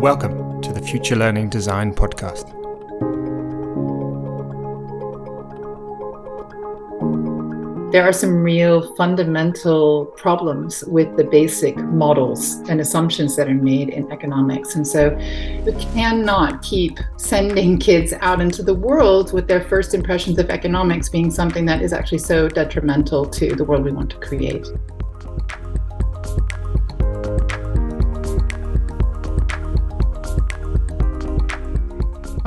[0.00, 2.52] Welcome to the Future Learning Design Podcast.
[7.92, 13.88] There are some real fundamental problems with the basic models and assumptions that are made
[13.88, 14.74] in economics.
[14.74, 15.16] And so
[15.64, 21.08] we cannot keep sending kids out into the world with their first impressions of economics
[21.08, 24.66] being something that is actually so detrimental to the world we want to create.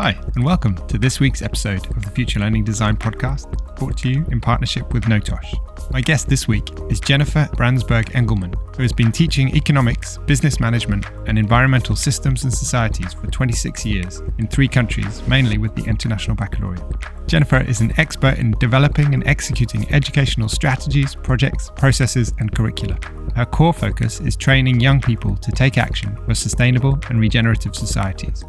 [0.01, 4.09] Hi, and welcome to this week's episode of the Future Learning Design Podcast, brought to
[4.09, 5.91] you in partnership with NoTosh.
[5.91, 11.37] My guest this week is Jennifer Brandsberg-Engelmann, who has been teaching economics, business management, and
[11.37, 16.81] environmental systems and societies for 26 years in three countries, mainly with the International Baccalaureate.
[17.27, 22.97] Jennifer is an expert in developing and executing educational strategies, projects, processes, and curricula.
[23.35, 28.45] Her core focus is training young people to take action for sustainable and regenerative societies.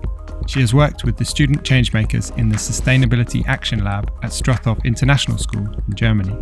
[0.50, 5.38] She has worked with the student changemakers in the Sustainability Action Lab at Strothoff International
[5.38, 6.37] School in Germany,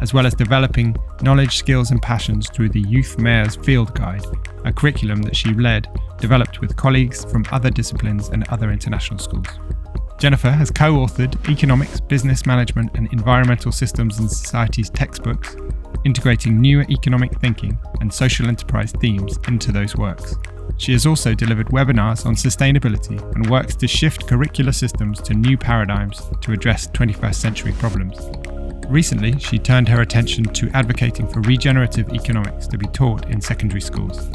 [0.00, 4.24] as well as developing knowledge, skills, and passions through the Youth Mayor's Field Guide,
[4.64, 5.88] a curriculum that she led,
[6.20, 9.48] developed with colleagues from other disciplines and other international schools.
[10.20, 15.56] Jennifer has co authored economics, business management, and environmental systems and societies textbooks,
[16.04, 20.36] integrating newer economic thinking and social enterprise themes into those works.
[20.78, 25.56] She has also delivered webinars on sustainability and works to shift curricular systems to new
[25.56, 28.18] paradigms to address 21st century problems.
[28.88, 33.80] Recently, she turned her attention to advocating for regenerative economics to be taught in secondary
[33.80, 34.28] schools.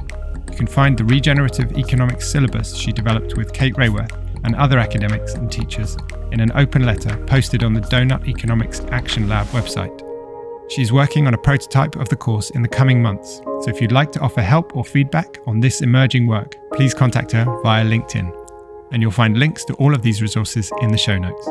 [0.50, 5.34] You can find the regenerative economics syllabus she developed with Kate Raworth and other academics
[5.34, 5.98] and teachers
[6.32, 10.07] in an open letter posted on the Doughnut Economics Action Lab website.
[10.70, 13.94] She's working on a prototype of the course in the coming months, so if you'd
[13.94, 18.34] like to offer help or feedback on this emerging work, please contact her via LinkedIn.
[18.92, 21.46] And you'll find links to all of these resources in the show notes.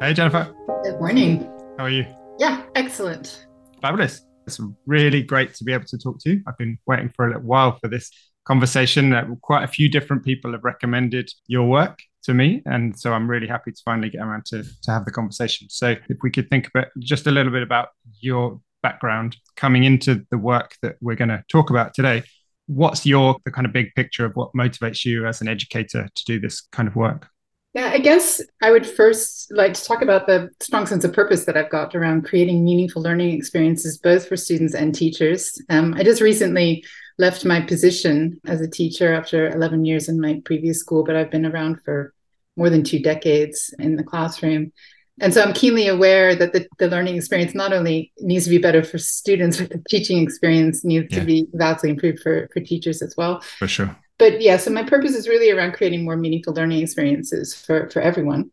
[0.00, 0.54] Hey, Jennifer.
[0.84, 1.50] Good morning.
[1.76, 2.06] How are you?
[2.38, 3.46] Yeah, excellent.
[3.82, 4.24] Fabulous.
[4.46, 6.42] It's really great to be able to talk to you.
[6.46, 8.10] I've been waiting for a little while for this
[8.46, 9.12] conversation.
[9.12, 12.62] Uh, quite a few different people have recommended your work to me.
[12.66, 15.68] And so I'm really happy to finally get around to, to have the conversation.
[15.70, 17.88] So if we could think about just a little bit about
[18.20, 22.22] your background coming into the work that we're going to talk about today,
[22.66, 26.24] what's your the kind of big picture of what motivates you as an educator to
[26.24, 27.28] do this kind of work?
[27.74, 31.44] Yeah, I guess I would first like to talk about the strong sense of purpose
[31.44, 35.60] that I've got around creating meaningful learning experiences, both for students and teachers.
[35.68, 36.84] Um, I just recently
[37.18, 41.32] left my position as a teacher after 11 years in my previous school, but I've
[41.32, 42.14] been around for
[42.56, 44.72] more than two decades in the classroom.
[45.20, 48.58] And so I'm keenly aware that the, the learning experience not only needs to be
[48.58, 51.20] better for students, but the teaching experience needs yeah.
[51.20, 53.40] to be vastly improved for, for teachers as well.
[53.40, 53.96] For sure.
[54.18, 58.00] But yeah, so my purpose is really around creating more meaningful learning experiences for, for
[58.00, 58.50] everyone.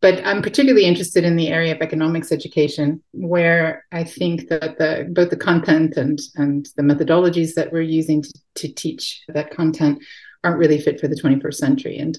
[0.00, 5.08] But I'm particularly interested in the area of economics education, where I think that the
[5.10, 10.04] both the content and, and the methodologies that we're using to, to teach that content
[10.42, 11.96] aren't really fit for the 21st century.
[11.96, 12.18] And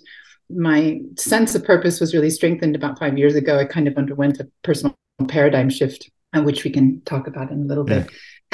[0.50, 3.59] my sense of purpose was really strengthened about five years ago.
[3.59, 4.95] I kind of underwent a personal
[5.28, 8.05] paradigm shift, uh, which we can talk about in a little yeah.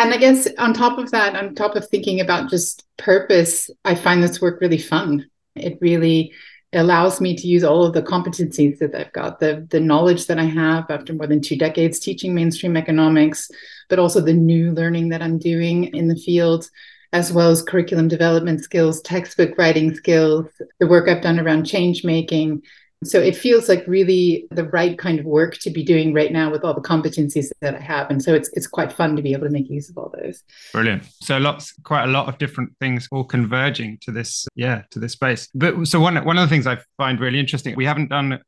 [0.01, 3.93] And I guess on top of that, on top of thinking about just purpose, I
[3.93, 5.29] find this work really fun.
[5.55, 6.33] It really
[6.73, 10.39] allows me to use all of the competencies that I've got, the, the knowledge that
[10.39, 13.51] I have after more than two decades teaching mainstream economics,
[13.89, 16.67] but also the new learning that I'm doing in the field
[17.13, 20.47] as well as curriculum development skills, textbook writing skills,
[20.79, 22.63] the work I've done around change making.
[23.03, 26.51] So it feels like really the right kind of work to be doing right now
[26.51, 28.11] with all the competencies that I have.
[28.11, 30.43] And so it's it's quite fun to be able to make use of all those.
[30.71, 31.03] Brilliant.
[31.21, 35.13] So lots quite a lot of different things all converging to this, yeah, to this
[35.13, 35.49] space.
[35.55, 38.39] But so one one of the things I find really interesting, we haven't done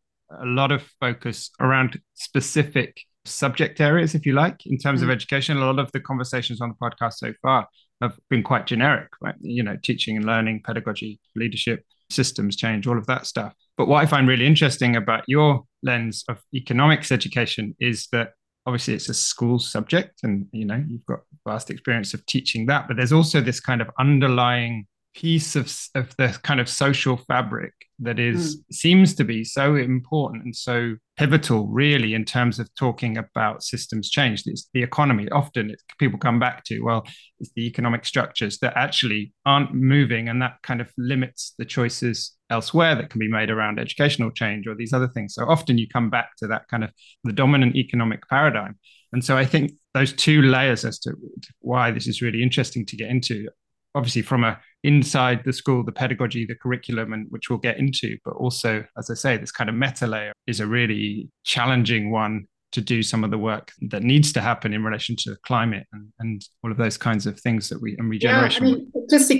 [0.42, 5.10] a lot of focus around specific subject areas, if you like, in terms mm-hmm.
[5.10, 5.58] of education.
[5.58, 7.68] A lot of the conversations on the podcast so far
[8.02, 9.36] have been quite generic, right?
[9.40, 13.54] You know, teaching and learning, pedagogy, leadership, systems change, all of that stuff.
[13.78, 18.34] But what I find really interesting about your lens of economics education is that
[18.66, 22.88] obviously it's a school subject and you know you've got vast experience of teaching that
[22.88, 27.74] but there's also this kind of underlying piece of, of the kind of social fabric
[28.00, 28.64] that is mm.
[28.72, 34.10] seems to be so important and so pivotal really in terms of talking about systems
[34.10, 34.44] change.
[34.48, 35.30] It's the economy.
[35.30, 37.06] Often it's, people come back to well
[37.40, 42.36] it's the economic structures that actually aren't moving and that kind of limits the choices
[42.50, 45.36] elsewhere that can be made around educational change or these other things.
[45.36, 46.92] So often you come back to that kind of
[47.24, 48.78] the dominant economic paradigm.
[49.12, 51.14] And so i think those two layers as to
[51.60, 53.48] why this is really interesting to get into
[53.96, 58.18] obviously from a inside the school, the pedagogy, the curriculum, and which we'll get into,
[58.26, 62.48] but also, as I say, this kind of meta layer is a really challenging one
[62.74, 66.12] to do some of the work that needs to happen in relation to climate and,
[66.20, 68.66] and all of those kinds of things that we and regeneration.
[68.66, 69.32] Yeah, I mean, just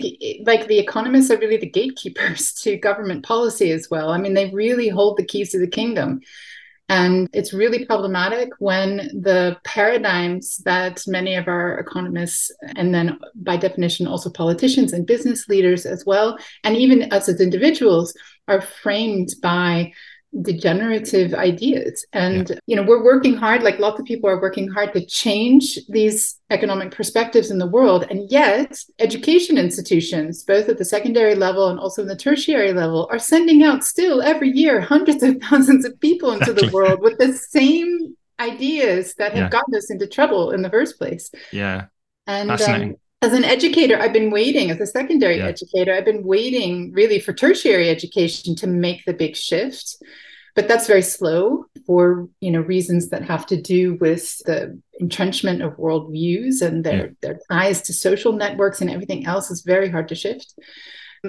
[0.46, 4.12] like the economists are really the gatekeepers to government policy as well.
[4.12, 6.22] I mean, they really hold the keys to the kingdom.
[6.90, 13.58] And it's really problematic when the paradigms that many of our economists, and then by
[13.58, 18.14] definition, also politicians and business leaders as well, and even us as individuals,
[18.48, 19.94] are framed by
[20.42, 22.56] degenerative ideas and yeah.
[22.66, 26.40] you know we're working hard like lots of people are working hard to change these
[26.50, 31.80] economic perspectives in the world and yet education institutions both at the secondary level and
[31.80, 36.00] also in the tertiary level are sending out still every year hundreds of thousands of
[36.00, 36.68] people into exactly.
[36.68, 39.50] the world with the same ideas that have yeah.
[39.50, 41.86] gotten us into trouble in the first place yeah
[42.26, 45.48] and um, as an educator, I've been waiting, as a secondary yeah.
[45.48, 49.98] educator, I've been waiting really for tertiary education to make the big shift.
[50.56, 55.64] But that's very slow for you know reasons that have to do with the entrenchment
[55.64, 57.12] of worldviews and their, yeah.
[57.22, 60.54] their ties to social networks and everything else is very hard to shift.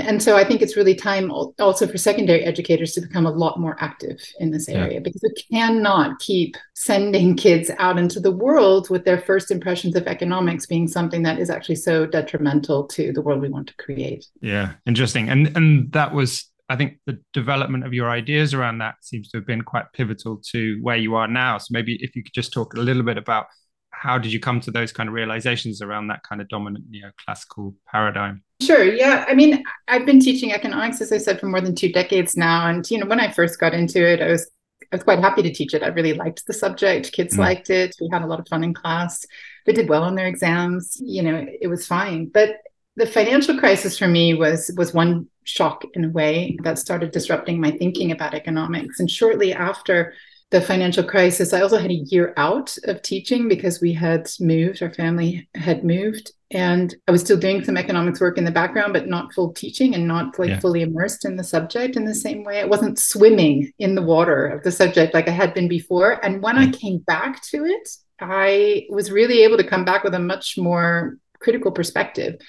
[0.00, 3.61] And so I think it's really time also for secondary educators to become a lot
[3.61, 4.99] more active in this area yeah.
[5.00, 10.06] because we cannot keep sending kids out into the world with their first impressions of
[10.06, 14.26] economics being something that is actually so detrimental to the world we want to create.
[14.41, 15.29] Yeah, interesting.
[15.29, 19.38] And and that was I think the development of your ideas around that seems to
[19.38, 21.58] have been quite pivotal to where you are now.
[21.58, 23.47] So maybe if you could just talk a little bit about
[23.90, 27.75] how did you come to those kind of realizations around that kind of dominant neoclassical
[27.90, 28.43] paradigm?
[28.64, 28.84] Sure.
[28.84, 29.25] Yeah.
[29.28, 32.69] I mean, I've been teaching economics, as I said, for more than two decades now.
[32.69, 34.50] And, you know, when I first got into it, I was
[34.93, 35.82] I was quite happy to teach it.
[35.82, 37.12] I really liked the subject.
[37.12, 37.40] Kids mm.
[37.40, 37.96] liked it.
[38.00, 39.25] We had a lot of fun in class.
[39.66, 40.96] They did well on their exams.
[41.00, 42.26] You know, it was fine.
[42.26, 42.58] But
[42.96, 47.61] the financial crisis for me was was one shock in a way that started disrupting
[47.61, 49.00] my thinking about economics.
[49.00, 50.14] And shortly after
[50.50, 54.82] the financial crisis, I also had a year out of teaching because we had moved,
[54.82, 58.93] our family had moved, and I was still doing some economics work in the background,
[58.93, 60.61] but not full teaching and not like yeah.
[60.61, 62.61] fully immersed in the subject in the same way.
[62.61, 66.25] I wasn't swimming in the water of the subject like I had been before.
[66.25, 66.79] And when I mm.
[66.79, 67.88] came back to it,
[68.20, 72.40] I was really able to come back with a much more critical perspective.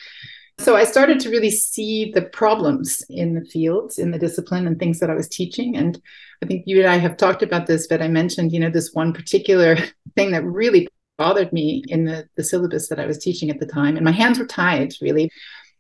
[0.58, 4.80] So I started to really see the problems in the fields, in the discipline, and
[4.80, 5.76] things that I was teaching.
[5.76, 6.02] And
[6.42, 8.94] I think you and I have talked about this, but I mentioned, you know, this
[8.94, 9.78] one particular
[10.16, 10.88] thing that really
[11.18, 13.96] bothered me in the, the syllabus that I was teaching at the time.
[13.96, 15.30] And my hands were tied, really.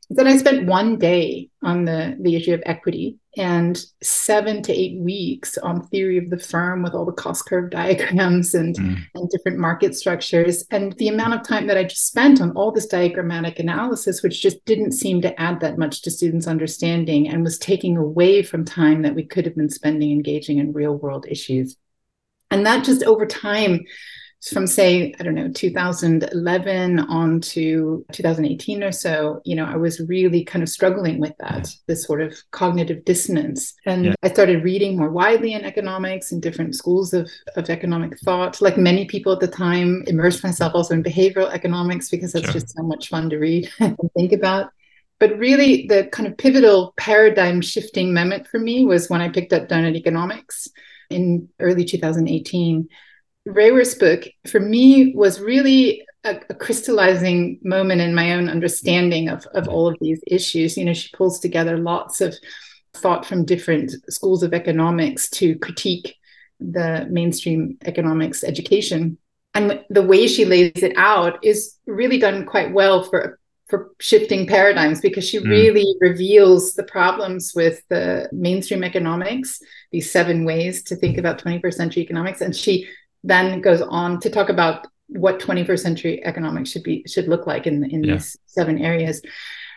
[0.10, 5.00] Then I spent one day on the, the issue of equity and seven to eight
[5.00, 8.98] weeks on theory of the firm with all the cost curve diagrams and, mm.
[9.14, 10.66] and different market structures.
[10.72, 14.42] And the amount of time that I just spent on all this diagrammatic analysis, which
[14.42, 18.66] just didn't seem to add that much to students' understanding and was taking away from
[18.66, 21.76] time that we could have been spending engaging in real world issues.
[22.52, 23.86] And that just over time
[24.54, 30.00] from say i don't know 2011 on to 2018 or so you know i was
[30.02, 31.72] really kind of struggling with that yeah.
[31.88, 34.14] this sort of cognitive dissonance and yeah.
[34.24, 38.78] i started reading more widely in economics and different schools of, of economic thought like
[38.78, 42.54] many people at the time immersed myself also in behavioral economics because that's sure.
[42.54, 44.70] just so much fun to read and think about
[45.20, 49.54] but really the kind of pivotal paradigm shifting moment for me was when i picked
[49.54, 50.68] up doughnut economics
[51.10, 52.88] in early 2018
[53.48, 59.46] Raworth's book for me was really a, a, crystallizing moment in my own understanding of,
[59.54, 60.75] of all of these issues.
[60.75, 62.36] You know, she pulls together lots of
[62.96, 66.16] thought from different schools of economics to critique
[66.60, 69.18] the mainstream economics education.
[69.54, 74.46] And the way she lays it out is really done quite well for for shifting
[74.46, 75.50] paradigms because she mm.
[75.50, 79.60] really reveals the problems with the mainstream economics,
[79.92, 82.42] these seven ways to think about 21st century economics.
[82.42, 82.88] And she
[83.25, 87.67] then goes on to talk about what 21st century economics should be should look like
[87.67, 88.13] in in yeah.
[88.13, 89.22] these seven areas.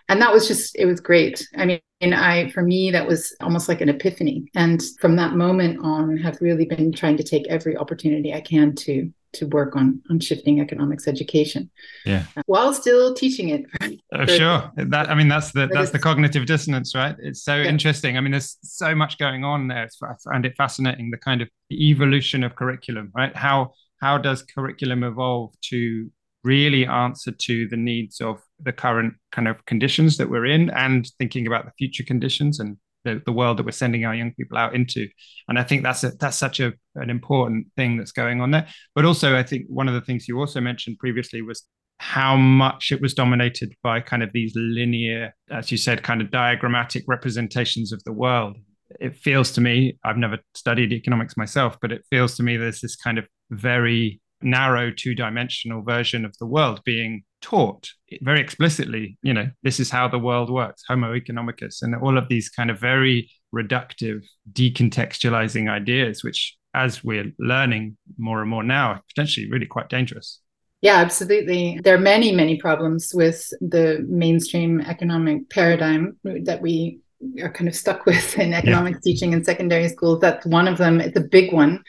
[0.09, 1.47] And that was just it was great.
[1.57, 1.81] I mean
[2.15, 4.51] i for me that was almost like an epiphany.
[4.55, 8.75] And from that moment on have really been trying to take every opportunity i can
[8.75, 11.71] to to work on on shifting economics education.
[12.05, 12.25] Yeah.
[12.37, 13.65] Uh, while still teaching it.
[14.13, 14.73] Oh, sure.
[14.77, 17.17] That i mean that's the that's the cognitive dissonance right?
[17.19, 17.69] It's so yeah.
[17.69, 18.17] interesting.
[18.17, 19.89] I mean there's so much going on there.
[20.03, 23.35] I find it fascinating the kind of evolution of curriculum right?
[23.37, 26.11] How how does curriculum evolve to
[26.45, 31.11] really answer to the needs of the current kind of conditions that we're in and
[31.19, 32.77] thinking about the future conditions and
[33.09, 35.09] the, the world that we're sending our young people out into.
[35.49, 38.67] And I think that's a, that's such a, an important thing that's going on there.
[38.95, 41.65] But also, I think one of the things you also mentioned previously was
[42.01, 46.31] how much it was dominated by kind of these linear, as you said, kind of
[46.31, 48.57] diagrammatic representations of the world.
[49.01, 52.81] It feels to me, I've never studied economics myself, but it feels to me there's
[52.81, 57.89] this kind of very narrow two dimensional version of the world being taught
[58.23, 59.19] very explicitly.
[59.23, 62.71] You know, this is how the world works, Homo economicus, and all of these kind
[62.71, 69.51] of very reductive, decontextualizing ideas, which as we're learning more and more now, are potentially
[69.51, 70.41] really quite dangerous.
[70.81, 71.81] Yeah, absolutely.
[71.83, 77.01] There are many, many problems with the mainstream economic paradigm that we
[77.43, 79.13] are kind of stuck with in economics yeah.
[79.13, 80.21] teaching in secondary schools.
[80.21, 81.01] That's one of them.
[81.01, 81.83] It's a big one.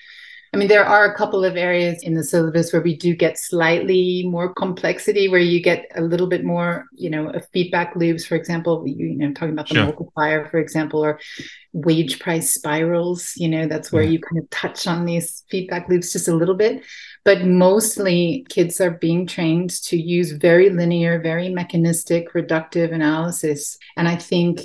[0.53, 3.37] I mean, there are a couple of areas in the syllabus where we do get
[3.37, 8.35] slightly more complexity, where you get a little bit more, you know, feedback loops, for
[8.35, 9.85] example, you, know, talking about the sure.
[9.85, 11.19] multiplier, for example, or
[11.73, 14.09] wage price spirals, you know, that's where yeah.
[14.09, 16.83] you kind of touch on these feedback loops just a little bit.
[17.25, 23.77] But mostly kids are being trained to use very linear, very mechanistic, reductive analysis.
[23.97, 24.61] And I think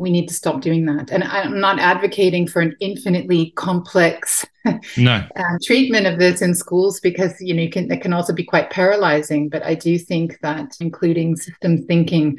[0.00, 1.10] we need to stop doing that.
[1.10, 4.46] And I'm not advocating for an infinitely complex
[4.96, 5.22] no.
[5.36, 8.44] um, treatment of this in schools because you know you can it can also be
[8.44, 9.48] quite paralyzing.
[9.48, 12.38] But I do think that including system thinking,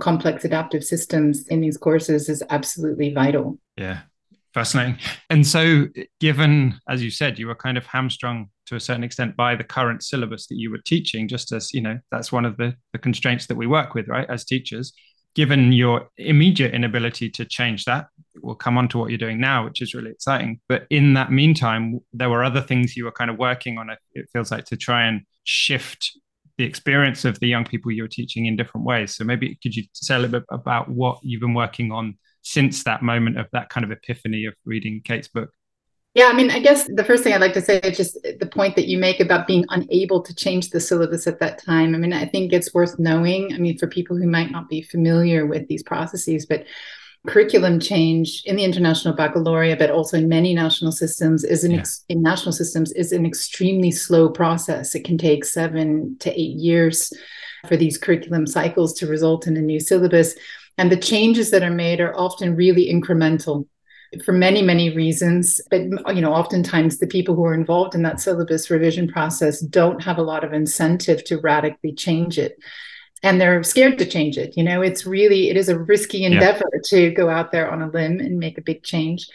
[0.00, 3.58] complex adaptive systems in these courses is absolutely vital.
[3.76, 4.00] Yeah,
[4.52, 4.98] fascinating.
[5.30, 5.86] And so,
[6.20, 9.62] given as you said, you were kind of hamstrung to a certain extent by the
[9.62, 12.98] current syllabus that you were teaching, just as you know that's one of the, the
[12.98, 14.92] constraints that we work with, right, as teachers
[15.36, 18.06] given your immediate inability to change that,
[18.42, 20.58] we'll come on to what you're doing now, which is really exciting.
[20.66, 24.26] But in that meantime, there were other things you were kind of working on, it
[24.32, 26.18] feels like, to try and shift
[26.56, 29.14] the experience of the young people you were teaching in different ways.
[29.14, 32.84] So maybe could you say a little bit about what you've been working on since
[32.84, 35.50] that moment of that kind of epiphany of reading Kate's book?
[36.16, 38.46] Yeah, I mean, I guess the first thing I'd like to say is just the
[38.50, 41.94] point that you make about being unable to change the syllabus at that time.
[41.94, 43.52] I mean, I think it's worth knowing.
[43.52, 46.64] I mean, for people who might not be familiar with these processes, but
[47.26, 51.80] curriculum change in the international baccalaureate, but also in many national systems, is an yeah.
[51.80, 54.94] ex- in national systems is an extremely slow process.
[54.94, 57.12] It can take seven to eight years
[57.68, 60.34] for these curriculum cycles to result in a new syllabus.
[60.78, 63.66] And the changes that are made are often really incremental
[64.24, 65.82] for many many reasons but
[66.14, 70.18] you know oftentimes the people who are involved in that syllabus revision process don't have
[70.18, 72.58] a lot of incentive to radically change it.
[73.22, 76.70] And they're scared to change it you know it's really it is a risky endeavor
[76.72, 76.80] yeah.
[76.90, 79.26] to go out there on a limb and make a big change.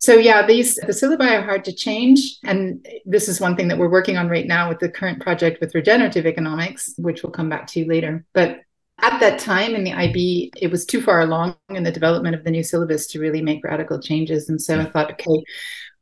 [0.00, 2.38] So yeah these the syllabi are hard to change.
[2.44, 5.60] And this is one thing that we're working on right now with the current project
[5.60, 8.24] with regenerative economics which we'll come back to later.
[8.32, 8.60] But
[9.00, 12.44] at that time in the IB, it was too far along in the development of
[12.44, 14.48] the new syllabus to really make radical changes.
[14.48, 14.82] And so yeah.
[14.82, 15.44] I thought, okay,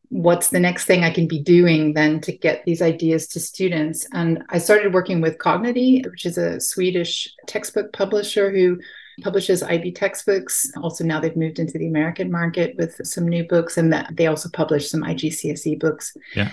[0.08, 4.06] what's the next thing I can be doing then to get these ideas to students?
[4.12, 8.78] And I started working with Kognity, which is a Swedish textbook publisher who
[9.22, 10.70] publishes IB textbooks.
[10.82, 14.26] Also, now they've moved into the American market with some new books, and that they
[14.26, 16.16] also publish some IGCSE books.
[16.34, 16.50] Yeah.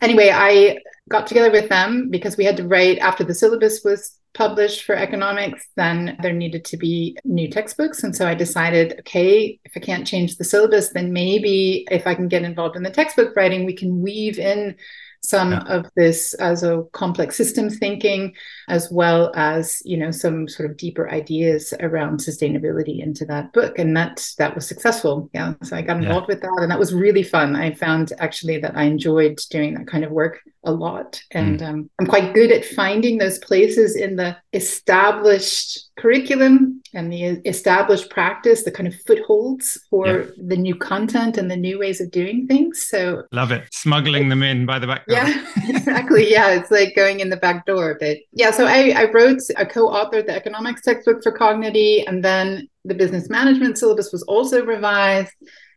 [0.00, 4.18] Anyway, I got together with them because we had to write after the syllabus was
[4.34, 8.02] published for economics, then there needed to be new textbooks.
[8.02, 12.14] And so I decided, okay, if I can't change the syllabus, then maybe if I
[12.14, 14.76] can get involved in the textbook writing, we can weave in
[15.22, 15.62] some yeah.
[15.68, 18.34] of this as a complex system thinking
[18.68, 23.78] as well as you know some sort of deeper ideas around sustainability into that book
[23.78, 26.34] and that that was successful yeah so i got involved yeah.
[26.34, 29.86] with that and that was really fun i found actually that i enjoyed doing that
[29.86, 31.68] kind of work a lot and mm.
[31.68, 38.10] um, i'm quite good at finding those places in the established curriculum and the established
[38.10, 40.30] practice, the kind of footholds for yeah.
[40.36, 42.82] the new content and the new ways of doing things.
[42.82, 43.72] So love it.
[43.72, 45.18] Smuggling them in by the back door.
[45.18, 46.28] Yeah, exactly.
[46.28, 46.54] Yeah.
[46.54, 47.96] It's like going in the back door.
[48.00, 52.68] But yeah, so I, I wrote, a co-authored the economics textbook for Kognity, and then
[52.84, 55.32] the business management syllabus was also revised.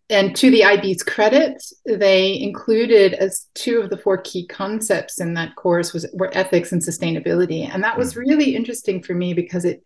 [0.09, 5.33] And to the IB's credit, they included as two of the four key concepts in
[5.35, 7.67] that course was were ethics and sustainability.
[7.71, 8.21] And that was hmm.
[8.21, 9.83] really interesting for me because it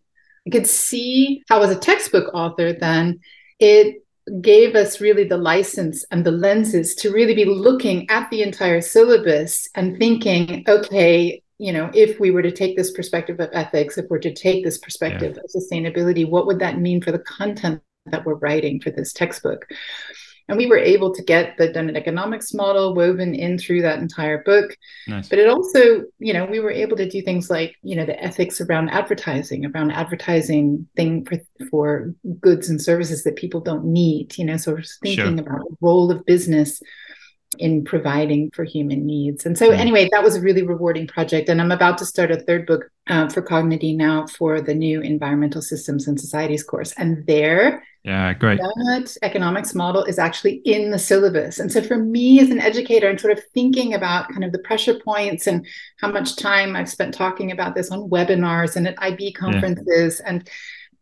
[0.47, 3.19] I could see how, as a textbook author, then
[3.59, 4.03] it
[4.41, 8.81] gave us really the license and the lenses to really be looking at the entire
[8.81, 13.97] syllabus and thinking, okay, you know, if we were to take this perspective of ethics,
[13.97, 15.41] if we're to take this perspective yeah.
[15.43, 19.67] of sustainability, what would that mean for the content that we're writing for this textbook?
[20.49, 24.43] And we were able to get the Doughnut economics model woven in through that entire
[24.43, 24.75] book.
[25.07, 25.29] Nice.
[25.29, 28.21] But it also, you know, we were able to do things like, you know, the
[28.21, 31.39] ethics around advertising, around advertising thing for,
[31.69, 35.45] for goods and services that people don't need, you know, so thinking sure.
[35.47, 36.81] about the role of business
[37.57, 39.45] in providing for human needs.
[39.45, 41.49] And so, anyway, that was a really rewarding project.
[41.49, 45.01] And I'm about to start a third book uh, for Kognity now for the new
[45.01, 46.93] Environmental Systems and Societies course.
[46.97, 48.59] And there, yeah, great.
[48.59, 51.59] That economics model is actually in the syllabus.
[51.59, 54.59] And so, for me as an educator, and sort of thinking about kind of the
[54.59, 55.65] pressure points and
[55.99, 60.21] how much time I've spent talking about this on webinars and at IB conferences.
[60.23, 60.29] Yeah.
[60.29, 60.49] And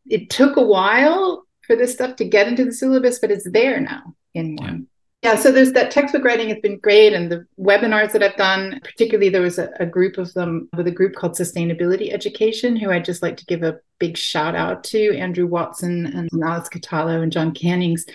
[0.09, 3.81] it took a while for this stuff to get into the syllabus, but it's there
[3.81, 4.87] now in one.
[4.89, 4.96] Yeah.
[5.23, 8.79] Yeah, so there's that textbook writing has been great, and the webinars that I've done,
[8.83, 12.91] particularly there was a, a, group of them with a group called Sustainability Education, who
[12.91, 17.23] I'd just like to give a big shout out to Andrew Watson and Alex Catallo
[17.23, 18.05] and John Cannings.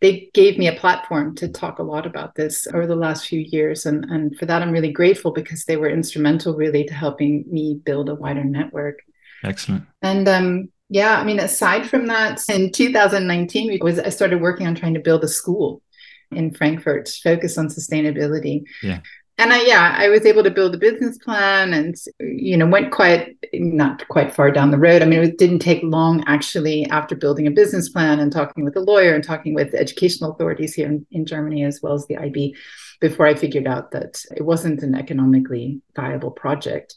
[0.00, 3.40] They gave me a platform to talk a lot about this over the last few
[3.40, 7.44] years, and, and for that I'm really grateful because they were instrumental really to helping
[7.50, 9.00] me build a wider network.
[9.44, 9.84] Excellent.
[10.00, 14.74] And um, yeah, I mean, aside from that, in 2019, was I started working on
[14.74, 15.82] trying to build a school
[16.30, 18.64] in Frankfurt focused on sustainability.
[18.82, 19.00] Yeah.
[19.38, 22.90] And I, yeah, I was able to build a business plan and, you know, went
[22.90, 25.02] quite, not quite far down the road.
[25.02, 28.76] I mean, it didn't take long actually after building a business plan and talking with
[28.76, 32.16] a lawyer and talking with educational authorities here in, in Germany as well as the
[32.16, 32.56] IB
[32.98, 36.94] before I figured out that it wasn't an economically viable project.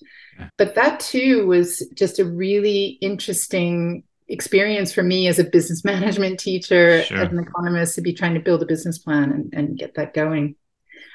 [0.58, 6.40] But that too was just a really interesting experience for me as a business management
[6.40, 7.18] teacher, sure.
[7.18, 10.14] as an economist, to be trying to build a business plan and, and get that
[10.14, 10.56] going.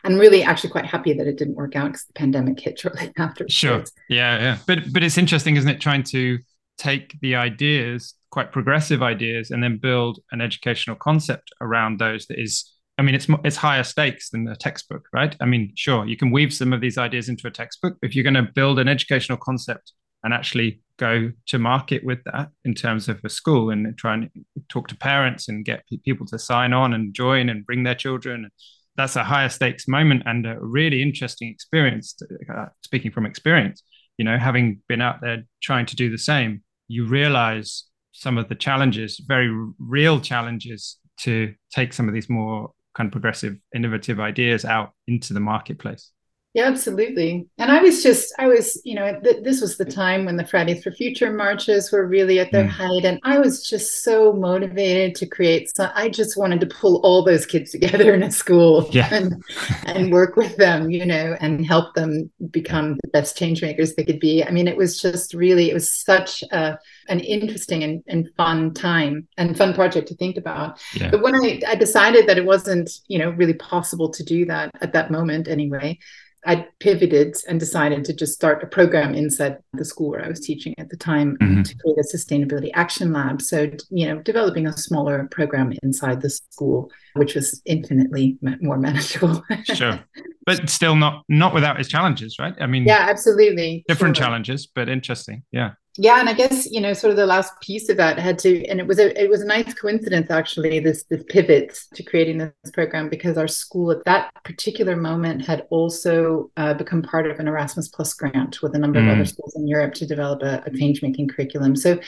[0.05, 3.13] I'm really actually quite happy that it didn't work out because the pandemic hit shortly
[3.17, 3.47] after.
[3.49, 3.85] Sure.
[4.09, 4.59] Yeah, yeah.
[4.67, 6.39] But but it's interesting, isn't it, trying to
[6.77, 12.41] take the ideas, quite progressive ideas, and then build an educational concept around those that
[12.41, 15.35] is I mean, it's it's higher stakes than a textbook, right?
[15.41, 17.97] I mean, sure, you can weave some of these ideas into a textbook.
[18.03, 19.93] If you're going to build an educational concept
[20.23, 24.31] and actually go to market with that in terms of a school and try and
[24.69, 28.49] talk to parents and get people to sign on and join and bring their children.
[28.97, 32.17] That's a higher stakes moment and a really interesting experience
[32.55, 33.83] uh, speaking from experience.
[34.19, 38.49] You know having been out there trying to do the same you realize some of
[38.49, 44.21] the challenges very real challenges to take some of these more kind of progressive innovative
[44.21, 46.13] ideas out into the marketplace
[46.55, 47.49] yeah, absolutely.
[47.59, 50.47] And I was just, I was, you know, th- this was the time when the
[50.47, 52.69] Fridays for Future marches were really at their mm.
[52.69, 53.05] height.
[53.05, 55.75] And I was just so motivated to create.
[55.75, 59.13] So I just wanted to pull all those kids together in a school yeah.
[59.13, 59.43] and,
[59.85, 64.05] and work with them, you know, and help them become the best change makers they
[64.05, 64.45] could be.
[64.45, 68.73] I mean, it was just really, it was such a, an interesting and, and fun
[68.75, 70.81] time and fun project to think about.
[70.95, 71.11] Yeah.
[71.11, 74.71] But when I, I decided that it wasn't, you know, really possible to do that
[74.81, 75.99] at that moment anyway,
[76.47, 80.41] I pivoted and decided to just start a program inside the school where I was
[80.41, 81.63] teaching at the time mm-hmm.
[81.63, 83.41] to create a sustainability action lab.
[83.41, 89.43] So, you know, developing a smaller program inside the school, which was infinitely more manageable.
[89.65, 90.01] sure.
[90.47, 92.55] But still not not without its challenges, right?
[92.61, 93.85] I mean, yeah, absolutely.
[93.89, 94.25] Different sure.
[94.25, 95.43] challenges, but interesting.
[95.51, 98.39] Yeah yeah and i guess you know sort of the last piece of that had
[98.39, 102.03] to and it was a it was a nice coincidence actually this this pivot to
[102.03, 107.31] creating this program because our school at that particular moment had also uh, become part
[107.31, 109.07] of an erasmus plus grant with a number mm.
[109.07, 109.29] of other mm.
[109.29, 111.99] schools in europe to develop a, a change making curriculum so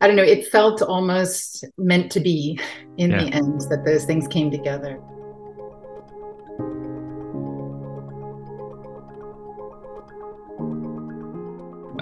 [0.00, 2.58] i don't know it felt almost meant to be
[2.96, 3.24] in yeah.
[3.24, 5.00] the end that those things came together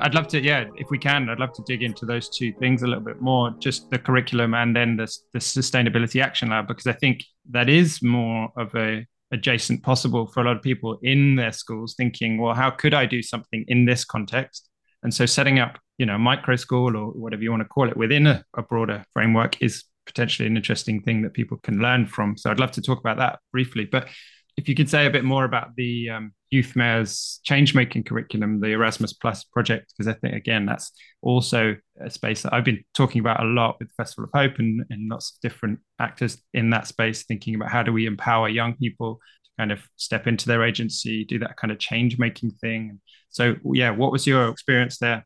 [0.00, 2.82] I'd love to, yeah, if we can, I'd love to dig into those two things
[2.82, 6.86] a little bit more, just the curriculum and then the, the sustainability action lab, because
[6.86, 11.36] I think that is more of a adjacent possible for a lot of people in
[11.36, 14.68] their schools thinking, well, how could I do something in this context?
[15.02, 17.96] And so setting up, you know, micro school or whatever you want to call it
[17.96, 22.36] within a, a broader framework is potentially an interesting thing that people can learn from.
[22.36, 23.84] So I'd love to talk about that briefly.
[23.84, 24.08] But
[24.58, 28.58] if you could say a bit more about the um, Youth Mayor's change making curriculum,
[28.58, 30.90] the Erasmus Plus project, because I think, again, that's
[31.22, 34.58] also a space that I've been talking about a lot with the Festival of Hope
[34.58, 38.48] and, and lots of different actors in that space, thinking about how do we empower
[38.48, 42.50] young people to kind of step into their agency, do that kind of change making
[42.50, 43.00] thing.
[43.28, 45.24] So, yeah, what was your experience there?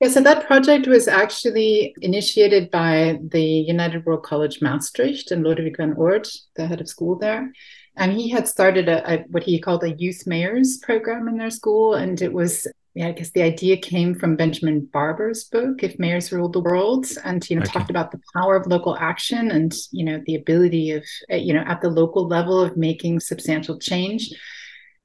[0.00, 5.76] Yeah, so that project was actually initiated by the United World College Maastricht and Lodewijk
[5.76, 7.52] van Oord, the head of school there
[8.00, 11.50] and he had started a, a, what he called a youth mayors program in their
[11.50, 15.98] school and it was yeah, I guess the idea came from Benjamin Barber's book, If
[16.00, 17.72] Mayors Ruled the World, and you know okay.
[17.72, 21.54] talked about the power of local action and you know the ability of eh, you
[21.54, 24.34] know at the local level of making substantial change.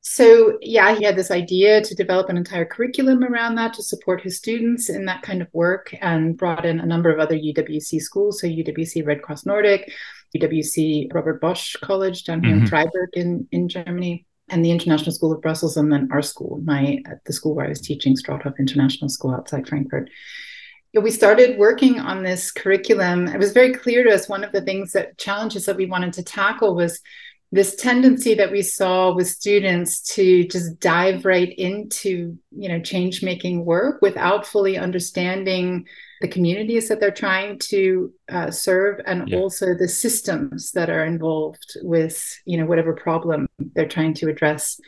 [0.02, 4.22] So yeah, he had this idea to develop an entire curriculum around that to support
[4.22, 8.02] his students in that kind of work, and brought in a number of other UWC
[8.02, 9.92] schools, so UWC Red Cross Nordic,
[10.40, 12.62] UWC Robert Bosch College down here Mhm.
[12.62, 16.62] in Freiburg in, in Germany, and the International School of Brussels, and then our school,
[16.64, 20.10] my at the school where I was teaching, Strothoff International School outside Frankfurt.
[20.94, 23.28] Yeah, we started working on this curriculum.
[23.28, 26.14] It was very clear to us one of the things that challenges that we wanted
[26.14, 27.02] to tackle was
[27.52, 33.24] this tendency that we saw with students to just dive right into you know change
[33.24, 35.86] making work without fully understanding
[36.22, 39.38] the communities that they're trying to uh, serve and Yeah.
[39.40, 44.80] also the systems that are involved with you know whatever problem they're trying to address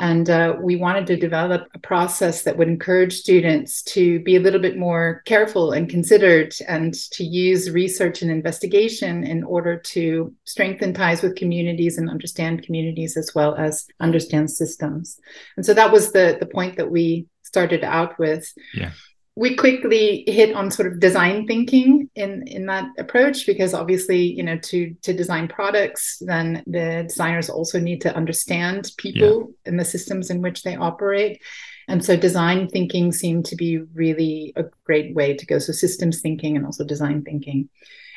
[0.00, 4.40] and uh, we wanted to develop a process that would encourage students to be a
[4.40, 10.32] little bit more careful and considered and to use research and investigation in order to
[10.44, 15.18] strengthen ties with communities and understand communities as well as understand systems.
[15.56, 18.46] And so that was the, the point that we started out with.
[18.74, 18.92] Yeah.
[19.38, 24.42] We quickly hit on sort of design thinking in, in that approach because obviously, you
[24.42, 29.84] know, to to design products, then the designers also need to understand people and the
[29.84, 31.40] systems in which they operate.
[31.86, 35.58] And so design thinking seemed to be really a great way to go.
[35.58, 37.68] So systems thinking and also design thinking.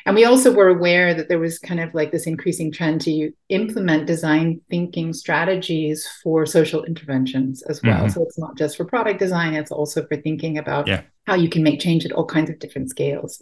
[0.06, 3.32] And we also were aware that there was kind of like this increasing trend to
[3.48, 8.06] implement design thinking strategies for social interventions as well.
[8.06, 8.12] Mhm.
[8.12, 11.02] So it's not just for product design, it's also for thinking about Yeah.
[11.26, 13.40] how you can make change at all kinds of different scales.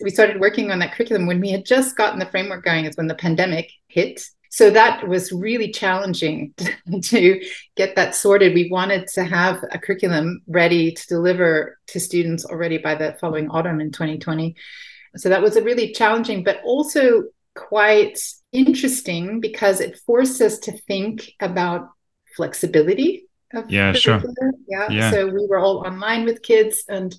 [0.00, 2.96] We started working on that curriculum when we had just gotten the framework going, is
[2.96, 4.24] when the pandemic hit.
[4.50, 6.52] So that was really challenging
[7.04, 7.40] to
[7.76, 8.52] get that sorted.
[8.54, 13.48] We wanted to have a curriculum ready to deliver to students already by the following
[13.48, 14.54] autumn in 2020.
[15.16, 18.18] So that was a really challenging, but also quite
[18.52, 21.88] interesting because it forced us to think about
[22.36, 24.22] flexibility of Yeah, sure.
[24.68, 24.90] Yeah.
[24.90, 25.10] Yeah.
[25.10, 27.14] So we were all online with kids and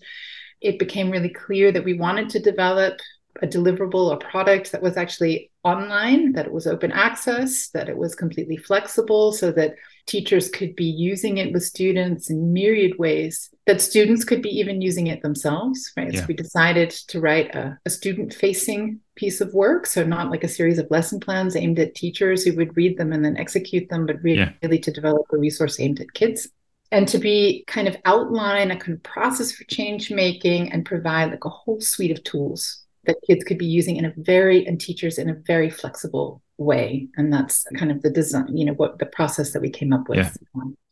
[0.61, 2.99] it became really clear that we wanted to develop
[3.41, 7.97] a deliverable, a product that was actually online, that it was open access, that it
[7.97, 9.75] was completely flexible, so that
[10.05, 14.81] teachers could be using it with students in myriad ways, that students could be even
[14.81, 16.13] using it themselves, right?
[16.13, 16.21] Yeah.
[16.21, 19.85] So we decided to write a, a student facing piece of work.
[19.85, 23.13] So not like a series of lesson plans aimed at teachers who would read them
[23.13, 24.51] and then execute them, but really, Yeah.
[24.61, 26.49] really to develop a resource aimed at kids
[26.91, 31.31] and to be kind of outline a kind of process for change making and provide
[31.31, 34.79] like a whole suite of tools that kids could be using in a very and
[34.79, 38.97] teachers in a very flexible way and that's kind of the design you know what
[38.99, 40.31] the process that we came up with Yeah.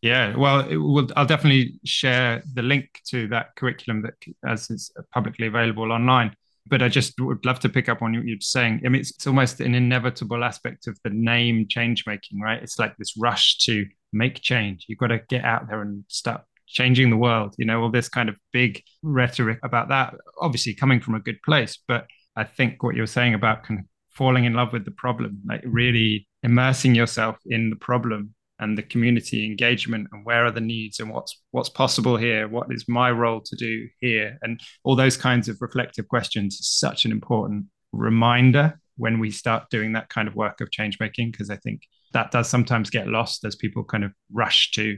[0.01, 4.15] Yeah, well, will, I'll definitely share the link to that curriculum that
[4.47, 6.35] as is publicly available online.
[6.67, 8.81] But I just would love to pick up on what you're saying.
[8.85, 12.61] I mean, it's, it's almost an inevitable aspect of the name change making, right?
[12.61, 14.85] It's like this rush to make change.
[14.87, 17.55] You've got to get out there and start changing the world.
[17.57, 21.41] You know, all this kind of big rhetoric about that, obviously coming from a good
[21.43, 21.77] place.
[21.87, 25.41] But I think what you're saying about kind of falling in love with the problem,
[25.47, 30.61] like really immersing yourself in the problem and the community engagement and where are the
[30.61, 34.37] needs and what's what's possible here what is my role to do here?
[34.41, 39.69] And all those kinds of reflective questions is such an important reminder when we start
[39.69, 41.81] doing that kind of work of change making because i think
[42.13, 44.97] that does sometimes get lost as people kind of rush to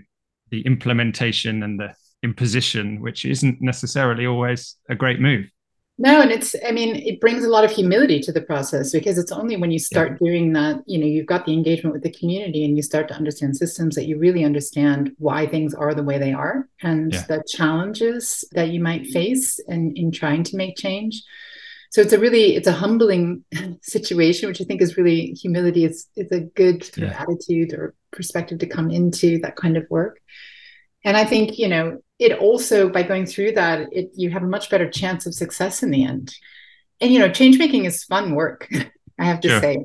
[0.52, 5.46] the implementation and the imposition which isn't necessarily always a great move
[5.98, 9.18] no and it's i mean it brings a lot of humility to the process because
[9.18, 10.18] it's only when you start yeah.
[10.28, 13.14] doing that you know you've got the engagement with the community and you start to
[13.14, 17.24] understand systems that you really understand why things are the way they are and yeah.
[17.28, 19.12] the challenges that you might mm-hmm.
[19.12, 21.22] face in in trying to make change
[21.92, 23.44] so it's a really it's a humbling
[23.84, 27.16] situation which i think is really humility it's it's a good yeah.
[27.20, 30.20] attitude or perspective to come into that kind of work
[31.06, 34.48] and i think you know it also by going through that it you have a
[34.48, 36.36] much better chance of success in the end.
[37.02, 38.68] And you know change making is fun work
[39.20, 39.62] i have to Sure.
[39.62, 39.78] say.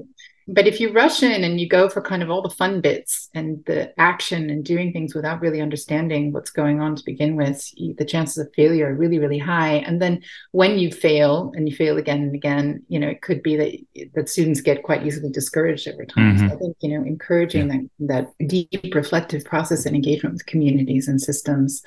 [0.50, 3.28] But if you rush in and you go for kind of all the fun bits
[3.34, 7.70] and the action and doing things without really understanding what's going on to begin with
[7.98, 9.74] the chances of failure are really really high.
[9.86, 10.22] And then
[10.52, 13.72] when you fail and you fail again and again you know it could be that
[14.14, 16.38] that students get quite easily discouraged over time.
[16.38, 16.52] So Mhm.
[16.54, 21.20] i think you know encouraging that that deep reflective process and engagement with communities and
[21.20, 21.82] systems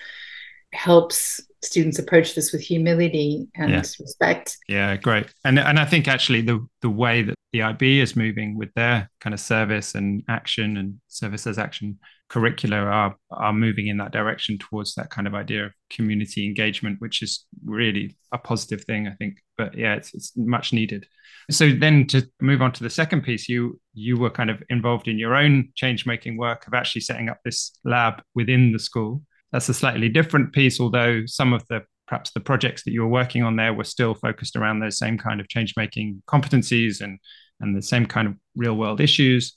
[0.74, 3.84] helps students approach this with humility and Yeah.
[4.00, 5.28] respect Yeah, great.
[5.46, 9.10] And and I think actually the the way that the IB is moving with their
[9.20, 14.12] kind of service and action and service as action curricula are are moving in that
[14.12, 19.08] direction towards that kind of idea of community engagement, which is really a positive thing,
[19.08, 19.36] I think.
[19.58, 21.06] But yeah, it's it's much needed.
[21.52, 25.08] So then to move on to the second piece, you you were kind of involved
[25.08, 29.22] in your own change making work of actually setting up this lab within the school.
[29.52, 33.08] That's a slightly different piece, although some of the perhaps the projects that you were
[33.08, 37.20] working on there were still focused around those same kind of change making competencies and
[37.62, 39.56] and the same kind of real world issues.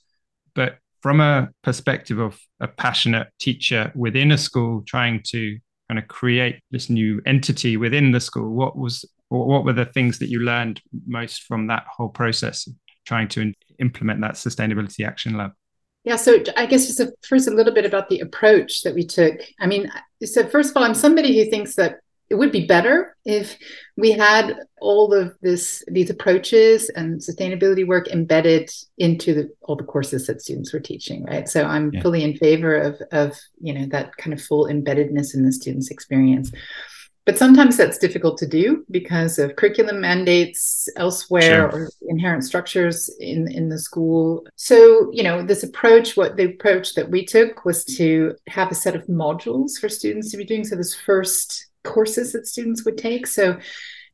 [0.55, 6.09] But from a perspective of a passionate teacher within a school trying to kind of
[6.09, 10.41] create this new entity within the school, what was what were the things that you
[10.41, 12.69] learned most from that whole process
[13.05, 15.53] trying to implement that sustainability action lab?
[16.05, 19.07] Yeah, so I guess just a, first a little bit about the approach that we
[19.07, 19.41] took.
[19.59, 19.91] I mean,
[20.23, 23.57] so first of all, I'm somebody who thinks that it would be better if
[23.97, 29.85] we had all of this these approaches and sustainability work embedded into the, all the
[29.85, 32.03] courses that students were teaching right so i'm yeah.
[32.03, 35.91] fully in favor of of you know that kind of full embeddedness in the students
[35.91, 36.51] experience
[37.27, 41.85] but sometimes that's difficult to do because of curriculum mandates elsewhere sure.
[41.85, 46.95] or inherent structures in in the school so you know this approach what the approach
[46.95, 50.65] that we took was to have a set of modules for students to be doing
[50.65, 53.27] so this first courses that students would take.
[53.29, 53.59] So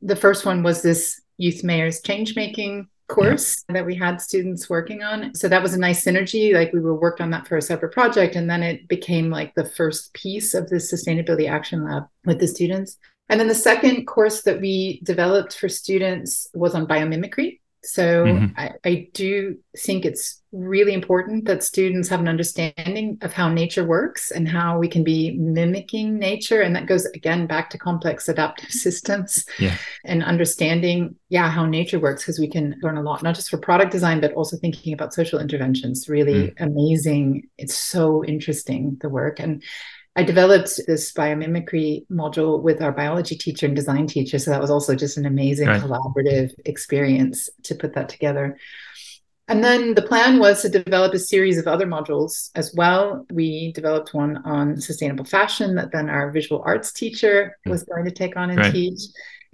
[0.01, 3.73] the first one was this Youth Mayor's Change Making course yeah.
[3.73, 5.33] that we had students working on.
[5.35, 6.53] So that was a nice synergy.
[6.53, 8.35] Like we were worked on that for a separate project.
[8.35, 12.47] And then it became like the first piece of the Sustainability Action Lab with the
[12.47, 12.97] students.
[13.29, 17.60] And then the second course that we developed for students was on biomimicry.
[17.83, 18.59] So mm-hmm.
[18.59, 23.83] I, I, do think it's really important that students have an understanding of how nature
[23.83, 26.61] works and how we can be mimicking nature.
[26.61, 29.77] And that goes again back to complex adaptive systems yeah.
[30.05, 33.57] and understanding, yeah, how nature works, because we can learn a lot, not just for
[33.57, 36.07] product design, but also thinking about social interventions.
[36.07, 36.53] Really mm.
[36.59, 37.49] amazing.
[37.57, 39.39] It's so interesting, the work.
[39.39, 39.63] And
[40.15, 44.39] I developed this biomimicry module with our biology teacher and design teacher.
[44.39, 45.81] So that was also just an amazing right.
[45.81, 48.57] collaborative experience to put that together.
[49.47, 53.25] And then the plan was to develop a series of other modules as well.
[53.31, 57.71] We developed one on sustainable fashion that then our visual arts teacher hmm.
[57.71, 58.71] was going to take on and right.
[58.71, 59.01] teach,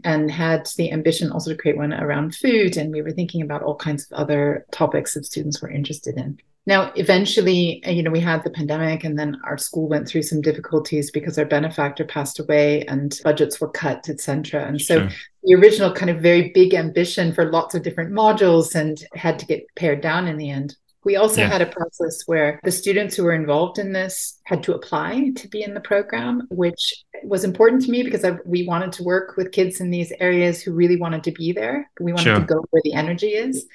[0.03, 2.77] and had the ambition also to create one around food.
[2.77, 6.37] And we were thinking about all kinds of other topics that students were interested in.
[6.67, 10.23] Now, eventually, uh, you know, we had the pandemic and then our school went through
[10.23, 14.67] some difficulties because our benefactor passed away and budgets were cut, etc.
[14.67, 15.09] And so sure.
[15.43, 19.45] the original kind of very big ambition for lots of different modules and had to
[19.45, 20.75] get pared down in the end.
[21.05, 21.47] We also yeah.
[21.47, 25.47] had a process where the students who were involved in this had to apply to
[25.47, 29.37] be in the program, which was important to me because I, we wanted to work
[29.37, 31.89] with kids in these areas who really wanted to be there.
[32.01, 32.39] We wanted sure.
[32.41, 33.65] to go where the energy is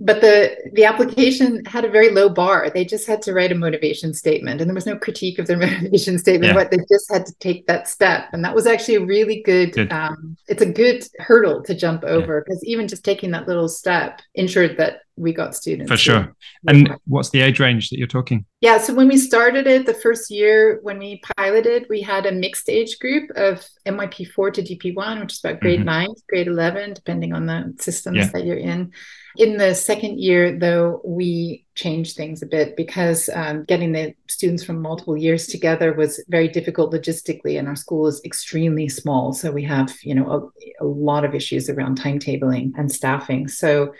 [0.00, 3.54] but the the application had a very low bar they just had to write a
[3.54, 6.54] motivation statement and there was no critique of their motivation statement yeah.
[6.54, 9.72] but they just had to take that step and that was actually a really good,
[9.72, 9.92] good.
[9.92, 12.72] Um, it's a good hurdle to jump over because yeah.
[12.72, 16.34] even just taking that little step ensured that we got students for sure
[16.66, 19.92] and what's the age range that you're talking yeah so when we started it the
[19.92, 25.20] first year when we piloted we had a mixed age group of myp4 to dp1
[25.20, 25.86] which is about grade mm-hmm.
[25.86, 28.26] 9 grade 11 depending on the systems yeah.
[28.28, 28.90] that you're in
[29.36, 34.64] in the second year, though, we changed things a bit because um, getting the students
[34.64, 39.32] from multiple years together was very difficult logistically, and our school is extremely small.
[39.32, 43.48] So we have, you know, a, a lot of issues around timetabling and staffing.
[43.48, 43.94] So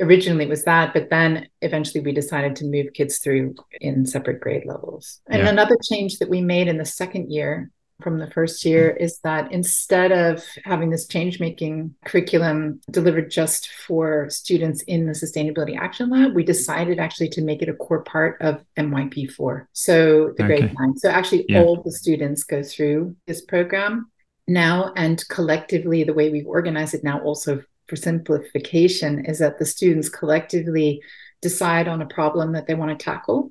[0.00, 4.40] originally it was that, but then eventually we decided to move kids through in separate
[4.40, 5.20] grade levels.
[5.28, 5.48] And yeah.
[5.50, 7.70] another change that we made in the second year
[8.02, 9.02] from the first year mm.
[9.02, 15.12] is that instead of having this change making curriculum delivered just for students in the
[15.12, 19.66] Sustainability Action Lab, we decided actually to make it a core part of MYP4.
[19.72, 20.60] So the okay.
[20.60, 20.96] grade nine.
[20.98, 21.62] So actually, yeah.
[21.62, 24.10] all the students go through this program
[24.48, 29.66] now, and collectively, the way we've organized it now also for simplification is that the
[29.66, 31.02] students collectively
[31.40, 33.50] decide on a problem that they want to tackle.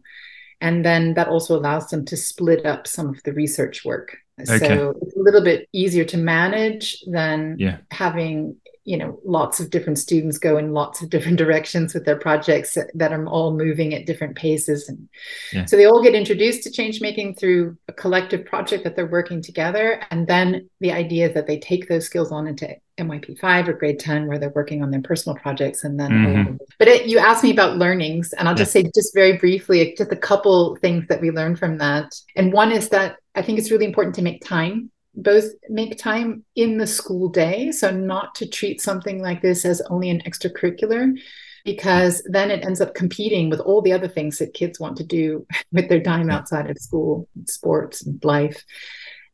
[0.61, 4.17] And then that also allows them to split up some of the research work.
[4.39, 4.67] Okay.
[4.67, 7.77] So it's a little bit easier to manage than yeah.
[7.91, 12.17] having you know lots of different students go in lots of different directions with their
[12.17, 15.07] projects that are all moving at different paces and
[15.53, 15.65] yeah.
[15.65, 19.41] so they all get introduced to change making through a collective project that they're working
[19.41, 23.73] together and then the idea is that they take those skills on into MYP5 or
[23.73, 26.55] grade 10 where they're working on their personal projects and then mm-hmm.
[26.77, 30.11] but it, you asked me about learnings and I'll just say just very briefly just
[30.11, 33.71] a couple things that we learned from that and one is that I think it's
[33.71, 37.71] really important to make time both make time in the school day.
[37.71, 41.17] So, not to treat something like this as only an extracurricular,
[41.65, 45.03] because then it ends up competing with all the other things that kids want to
[45.03, 48.63] do with their time outside of school, sports, and life.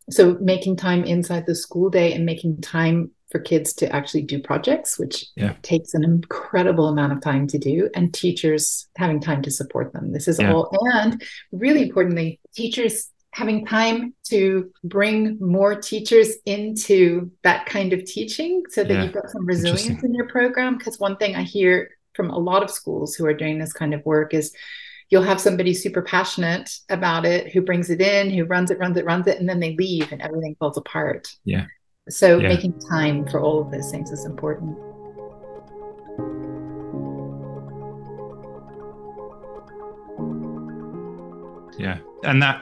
[0.10, 4.42] So, making time inside the school day and making time for kids to actually do
[4.42, 5.54] projects, which yeah.
[5.62, 10.14] takes an incredible amount of time to do, and teachers having time to support them.
[10.14, 10.54] This is yeah.
[10.54, 18.04] all, and really importantly, teachers having time to bring more teachers into that kind of
[18.06, 19.04] teaching so that yeah.
[19.04, 20.78] you've got some resilience in your program.
[20.78, 23.94] Because one thing I hear from a lot of schools who are doing this kind
[23.94, 24.54] of work is
[25.10, 28.98] you'll have somebody super passionate about it who brings it in, who runs it, runs
[28.98, 31.28] it, runs it, and then they leave and everything falls apart.
[31.46, 31.66] Yeah.
[32.10, 32.50] So Yeah.
[32.50, 34.78] making time for all of those things is important.
[41.78, 42.00] Yeah.
[42.24, 42.62] And that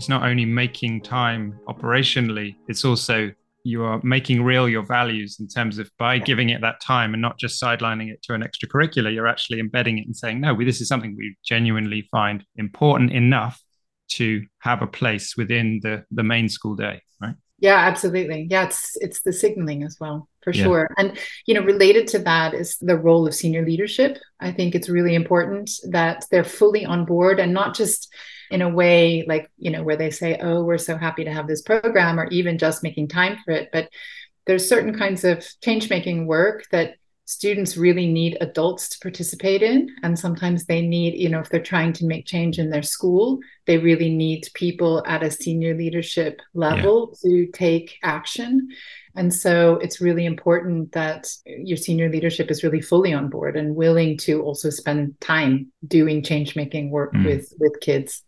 [0.00, 3.30] is not only making time operationally, it's also
[3.64, 7.20] you are making real your values in terms of by giving it that time and
[7.20, 10.64] not just sidelining it to an extracurricular, you're actually embedding it and saying, no, we,
[10.64, 13.60] this is something we genuinely find important enough
[14.08, 17.34] to have a place within the, the main school day, right?
[17.58, 18.46] Yeah, absolutely.
[18.50, 20.62] Yeah, it's it's the signaling as well, for Yeah.
[20.64, 20.88] sure.
[20.96, 24.16] And you know, related to that is the role of senior leadership.
[24.40, 28.10] I think it's really important that they're fully on board and not just
[28.50, 31.46] in a way like, you know, where they say, "Oh, we're so happy to have
[31.46, 33.88] this program," or even just making time for it, but
[34.46, 39.88] there's certain kinds of change-making work that students really need adults to participate in.
[40.02, 43.38] And sometimes they need you know if they're trying to make change in their school
[43.66, 48.68] they really need people at a senior leadership level to take action
[49.16, 53.74] and so it's really important that your senior leadership is really fully on board and
[53.74, 57.26] willing to also spend time doing change making work Mm.
[57.26, 58.22] with with kids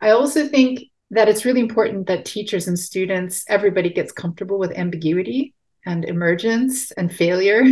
[0.00, 4.72] i also think that it's really important that teachers and students everybody gets comfortable with
[4.78, 5.54] ambiguity
[5.86, 7.64] and emergence and failure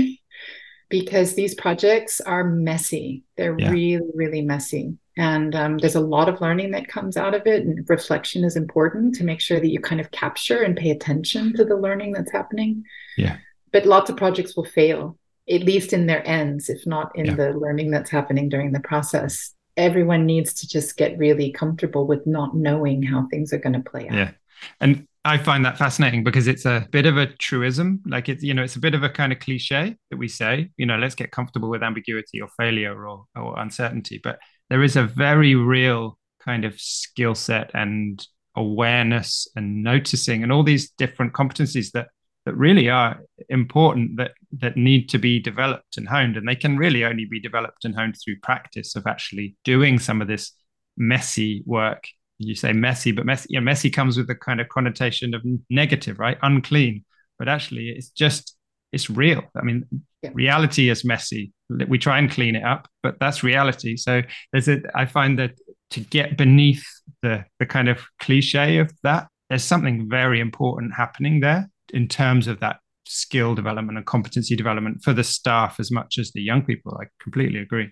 [0.88, 3.22] because these projects are messy.
[3.36, 3.70] They're Yeah.
[3.70, 4.94] really, really messy.
[5.16, 7.64] And um, there's a lot of learning that comes out of it.
[7.64, 11.52] And reflection is important to make sure that you kind of capture and pay attention
[11.56, 12.84] to the learning that's happening.
[13.16, 13.36] Yeah.
[13.72, 15.18] But lots of projects will fail,
[15.50, 17.34] at least in their ends, if not in Yeah.
[17.34, 19.54] the learning that's happening during the process.
[19.76, 23.90] Everyone needs to just get really comfortable with not knowing how things are going to
[23.90, 24.14] play out.
[24.14, 24.30] Yeah.
[24.80, 28.00] And I find that fascinating because it's a bit of a truism.
[28.06, 30.70] Like it's, you know, it's a bit of a kind of cliche that we say,
[30.78, 34.18] you know, let's get comfortable with ambiguity or failure or, or uncertainty.
[34.24, 34.38] But
[34.70, 40.62] there is a very real kind of skill set and awareness and noticing and all
[40.62, 42.08] these different competencies that
[42.46, 46.38] that really are important that that need to be developed and honed.
[46.38, 50.22] And they can really only be developed and honed through practice of actually doing some
[50.22, 50.52] of this
[50.96, 52.04] messy work
[52.38, 56.18] you say messy, but messy, yeah, messy comes with a kind of connotation of negative,
[56.18, 56.38] right?
[56.42, 57.04] Unclean.
[57.38, 58.56] But actually, it's just,
[58.92, 59.42] it's real.
[59.56, 59.84] I mean,
[60.22, 60.30] Yeah.
[60.34, 61.52] reality is messy.
[61.88, 63.96] We try and clean it up, but that's reality.
[63.96, 64.22] So
[64.52, 65.52] there's a, I find that
[65.90, 66.84] to get beneath
[67.22, 72.46] the, the kind of cliche of that, there's something very important happening there in terms
[72.46, 76.62] of that skill development and competency development for the staff as much as the young
[76.62, 76.98] people.
[77.00, 77.90] I completely agree.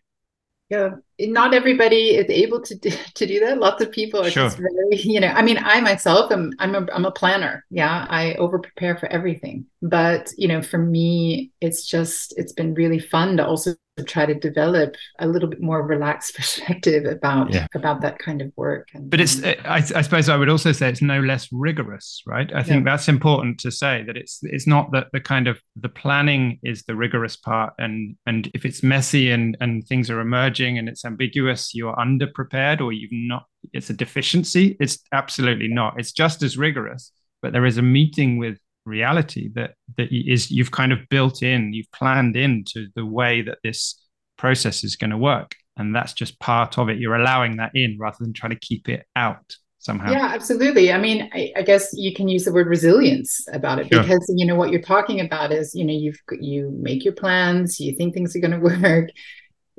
[0.69, 3.59] Yeah, not everybody is able to do, to do that.
[3.59, 4.45] Lots of people are Sure.
[4.45, 5.29] just very, you know.
[5.29, 7.65] I mean, I myself am I'm a I'm a planner.
[7.71, 9.67] Yeah, I over prepare for everything.
[9.81, 13.75] But you know, for me, it's just it's been really fun to also
[14.05, 17.67] try to develop a little bit more relaxed perspective about Yeah.
[17.75, 18.89] about that kind of work.
[18.93, 22.53] And, but it's I, I suppose i would also say it's no less rigorous right
[22.55, 25.89] i think that's important to say that it's it's not that the kind of the
[25.89, 30.79] planning is the rigorous part and and if it's messy and and things are emerging
[30.79, 36.13] and it's ambiguous you're underprepared or you've not it's a deficiency it's absolutely not it's
[36.13, 40.93] just as rigorous but there is a meeting with reality that that is you've kind
[40.93, 44.01] of built in you've planned into the way that this
[44.39, 47.97] process is going to work and that's just part of it you're allowing that in
[47.99, 50.93] rather than trying to keep it out somehow Yeah, absolutely.
[50.93, 54.03] I mean, I, I guess you can use the word resilience about it Sure.
[54.03, 57.79] because you know what you're talking about is you know you've you make your plans,
[57.81, 59.11] you think things are going to work,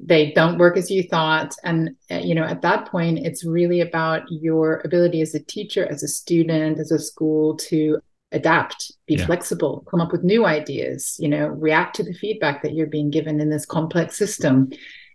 [0.02, 3.82] they don't work as you thought, and uh, you know at that point it's really
[3.82, 8.00] about your ability as a teacher, as a student, as a school to
[8.32, 9.26] adapt, be Yeah.
[9.26, 13.10] flexible, come up with new ideas, you know, react to the feedback that you're being
[13.10, 14.70] given in this complex system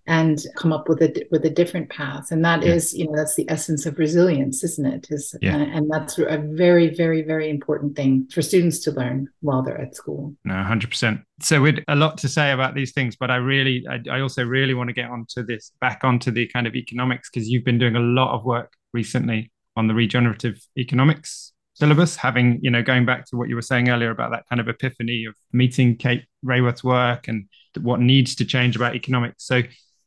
[0.08, 3.04] and come up with a with a different path and that is, Yeah.
[3.04, 5.54] you know that's the essence of resilience isn't it is Yeah.
[5.58, 9.80] and, and that's a very very very important thing for students to learn while they're
[9.80, 13.36] at school no 100% so we'd a lot to say about these things but i
[13.36, 16.74] really i, I also really want to get onto this back onto the kind of
[16.74, 21.51] economics because you've been doing a lot of work recently on the regenerative economics
[21.82, 24.60] syllabus having you know going back to what you were saying earlier about that kind
[24.60, 27.48] of epiphany of meeting kate raworth's work and
[27.80, 29.44] what needs to change about economics.
[29.44, 29.62] So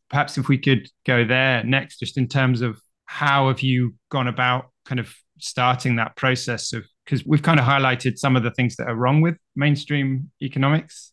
[0.10, 4.28] perhaps if we could go there next just in terms of how have you gone
[4.28, 8.52] about kind of starting that process of because we've kind of highlighted some of the
[8.52, 11.12] things that are wrong with mainstream economics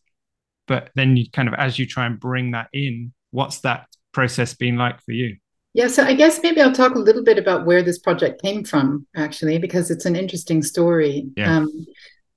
[0.65, 4.53] but then you kind of as you try and bring that in what's that process
[4.53, 5.35] been like for you
[5.73, 8.63] yeah so i guess maybe i'll talk a little bit about where this project came
[8.63, 11.57] from actually because it's an interesting story Yeah.
[11.57, 11.85] um,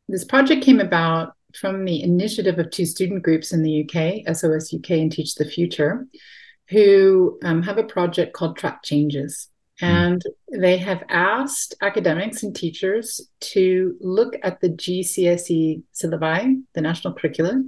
[0.08, 4.72] this project came about from the initiative of two student groups in the UK, SOS
[4.74, 6.06] UK and Teach the Future,
[6.68, 9.48] who um, have a project called Track Changes.
[9.80, 9.86] Hmm.
[9.86, 10.22] And
[10.52, 17.66] they have asked academics and teachers to look at the GCSE syllabi, the national curriculum,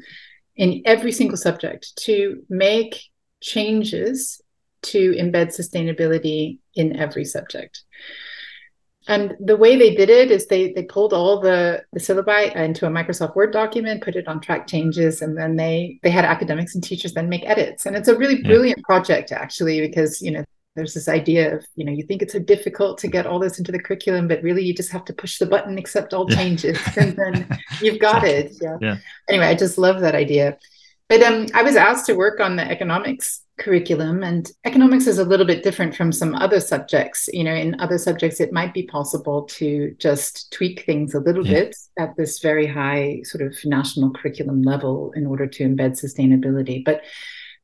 [0.57, 3.01] in every single subject to make
[3.41, 4.41] changes
[4.83, 7.85] to embed sustainability in every subject.
[9.07, 12.87] And the way they did it is they they pulled all the the syllabi into
[12.87, 16.75] a Microsoft Word document, put it on track changes, and then they they had academics
[16.75, 17.87] and teachers then make edits.
[17.87, 18.87] And it's a really brilliant yeah.
[18.87, 20.45] project actually because you know
[20.77, 23.59] there's this idea of you know you think it's so difficult to get all this
[23.59, 26.79] into the curriculum but really you just have to push the button accept all changes
[26.97, 28.77] and then you've got it yeah.
[28.81, 28.97] yeah
[29.29, 30.57] anyway i just love that idea
[31.09, 35.25] but um, I was asked to work on the economics curriculum, and economics is a
[35.25, 37.29] little bit different from some other subjects.
[37.33, 41.47] You know, in other subjects, it might be possible to just tweak things a little
[41.47, 41.65] yeah.
[41.65, 46.85] bit at this very high sort of national curriculum level in order to embed sustainability.
[46.85, 47.03] But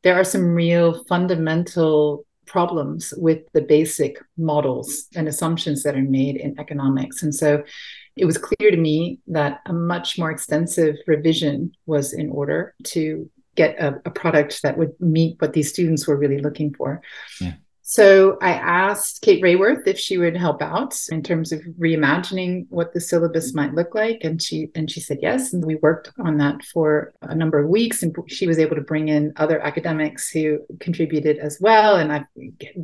[0.03, 6.37] there are some real fundamental problems with the basic models and assumptions that are made
[6.37, 7.23] in economics.
[7.23, 7.65] And so
[8.17, 13.29] it was clear to me that a much more extensive revision was in order to
[13.55, 17.01] get a, a, product that would meet what these students were really looking for.
[17.41, 17.55] Yeah.
[17.87, 22.95] So I asked Kate Raworth if she would help out in terms of reimagining what
[22.95, 25.53] the syllabus might look like, and she and she said yes.
[25.53, 28.81] And we worked on that for a number of weeks, and she was able to
[28.81, 32.25] bring in other academics who contributed as well, and I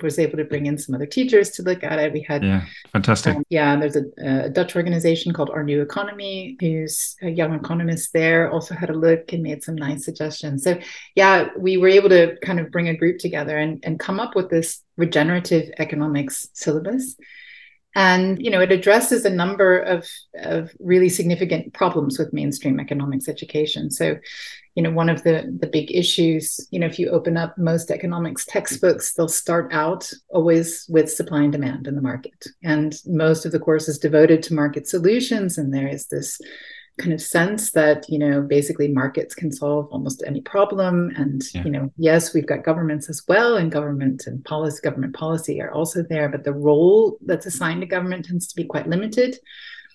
[0.03, 2.13] was able to bring in some other teachers to look at it.
[2.13, 3.37] We had yeah, fantastic.
[3.37, 8.13] Um, yeah, there's a, a, Dutch organization called Our New Economy, who's a young economist
[8.13, 10.63] there, also had a look and made some nice suggestions.
[10.63, 10.79] So
[11.15, 14.37] yeah, we were able to kind of bring a group together and and come up
[14.37, 17.17] with this regenerative economics syllabus.
[17.97, 23.29] And you know, it addresses a number of, of really significant problems with mainstream economics
[23.29, 23.91] education.
[23.91, 24.17] So,
[24.77, 27.91] you know, one of the, the big issues, you know, if you open up most
[27.91, 32.47] economics textbooks, they'll start out always with supply and demand in the market.
[32.63, 35.59] And most of the course is devoted to market solutions.
[35.59, 36.41] And there is this
[37.01, 41.11] kind of sense that you know basically markets can solve almost any problem.
[41.17, 41.65] And yeah.
[41.65, 45.73] you know yes we've got governments as well and government and policy government policy are
[45.73, 49.37] also there but the role that's assigned to government tends to be quite limited.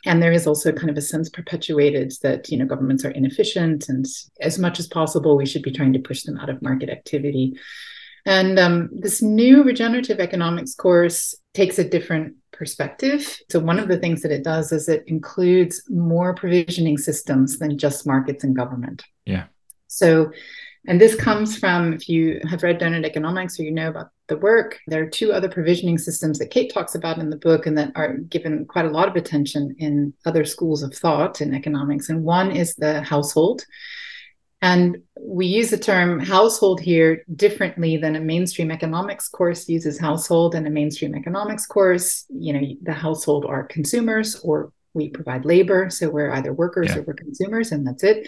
[0.07, 3.87] And there is also kind of a sense perpetuated that you know governments are inefficient
[3.89, 4.05] and
[4.41, 7.57] as much as possible we should be trying to push them out of market activity.
[8.25, 13.39] And um, this new regenerative economics course takes a different perspective.
[13.49, 17.77] So, one of the things that it does is it includes more provisioning systems than
[17.77, 19.03] just markets and government.
[19.25, 19.45] Yeah.
[19.87, 20.31] So,
[20.87, 24.37] and this comes from, if you have read Doughnut Economics or you know about the
[24.37, 27.77] work, there are two other provisioning systems that Kate talks about in the book and
[27.77, 32.09] that are given quite a lot of attention in other schools of thought in economics.
[32.09, 33.65] And one is the household.
[34.65, 40.55] And we use the term household here differently than a mainstream economics course uses household
[40.55, 42.25] and a mainstream economics course.
[42.29, 45.91] You know, the household are consumers or we provide labor.
[45.91, 46.97] So we're either workers yeah.
[46.97, 48.27] or we're consumers, and that's it.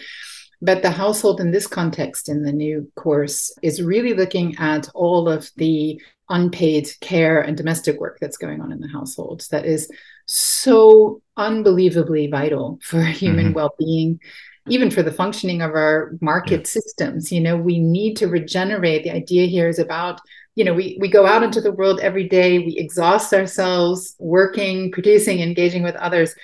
[0.62, 5.28] But the household in this context in the new course is really looking at all
[5.28, 9.90] of the unpaid care and domestic work that's going on in the household that is
[10.26, 13.54] so unbelievably vital for human mm-hmm.
[13.54, 14.20] well-being
[14.68, 16.66] even for the functioning of our market yeah.
[16.66, 19.04] systems you know we need to regenerate.
[19.04, 20.20] The idea here is about
[20.54, 24.92] you know we, we go out into the world every day we exhaust ourselves working
[24.92, 26.34] producing engaging with others.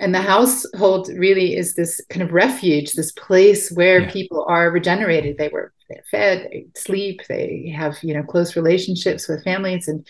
[0.00, 4.10] And the household really is this kind of refuge this place where yeah.
[4.10, 5.38] people are regenerated.
[5.38, 5.72] They were
[6.10, 10.06] fed they sleep they have you know close relationships with families and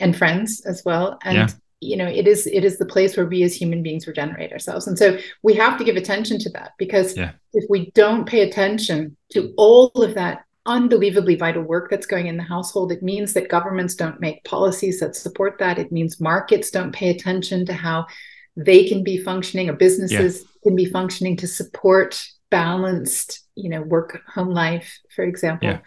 [0.00, 1.18] and friends as well.
[1.24, 1.48] And yeah
[1.82, 4.86] you know it is it is the place where we as human beings regenerate ourselves
[4.86, 7.32] and so we have to give attention to that because yeah.
[7.52, 12.36] if we don't pay attention to all of that unbelievably vital work that's going in
[12.36, 16.70] the household it means that governments don't make policies that support that it means markets
[16.70, 18.06] don't pay attention to how
[18.56, 20.48] they can be functioning or businesses yeah.
[20.62, 25.78] can be functioning to support balanced you know work home life for example yeah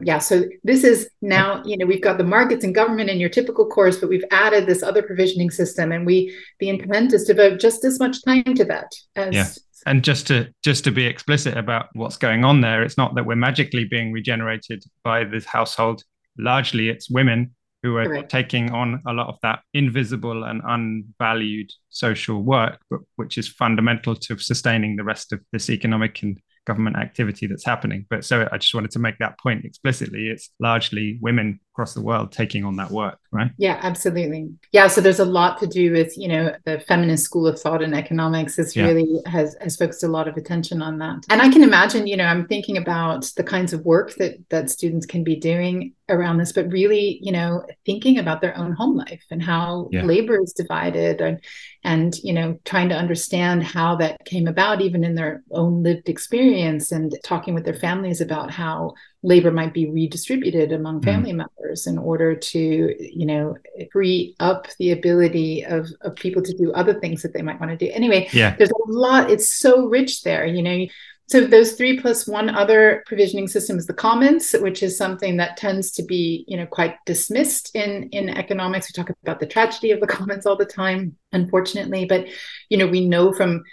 [0.00, 3.30] yeah so this is now you know we've got the markets and government in your
[3.30, 7.32] typical course but we've added this other provisioning system and we the intent is to
[7.32, 9.48] devote just as much time to that as yeah
[9.86, 13.24] and just to just to be explicit about what's going on there it's not that
[13.24, 16.02] we're magically being regenerated by this household
[16.38, 18.30] largely it's women who are Correct.
[18.30, 24.14] taking on a lot of that invisible and unvalued social work but which is fundamental
[24.14, 28.06] to sustaining the rest of this economic and government activity that's happening.
[28.10, 30.28] But so I just wanted to make that point explicitly.
[30.28, 33.50] It's largely women across the world taking on that work, right?
[33.58, 34.48] Yeah, absolutely.
[34.72, 37.82] Yeah, so there's a lot to do with, you know, the feminist school of thought
[37.82, 38.86] in economics is yeah.
[38.86, 41.26] really has has focused a lot of attention on that.
[41.28, 44.70] And I can imagine, you know, I'm thinking about the kinds of work that that
[44.70, 48.96] students can be doing around this, but really, you know, thinking about their own home
[48.96, 50.02] life and how yeah.
[50.02, 51.42] labor is divided and
[51.84, 56.08] and you know, trying to understand how that came about even in their own lived
[56.08, 58.94] experience and talking with their families about how
[59.26, 61.04] labor might be redistributed among mm.
[61.04, 61.44] family mm.
[61.44, 63.56] members in order to you know
[63.92, 67.70] free up the ability of, of people to do other things that they might want
[67.70, 70.86] to do anyway yeah there's a lot it's so rich there you know
[71.28, 75.56] so those three plus one other provisioning system is the commons which is something that
[75.56, 79.90] tends to be you know quite dismissed in in economics we talk about the tragedy
[79.90, 82.26] of the commons all the time unfortunately but
[82.70, 83.64] you know we know from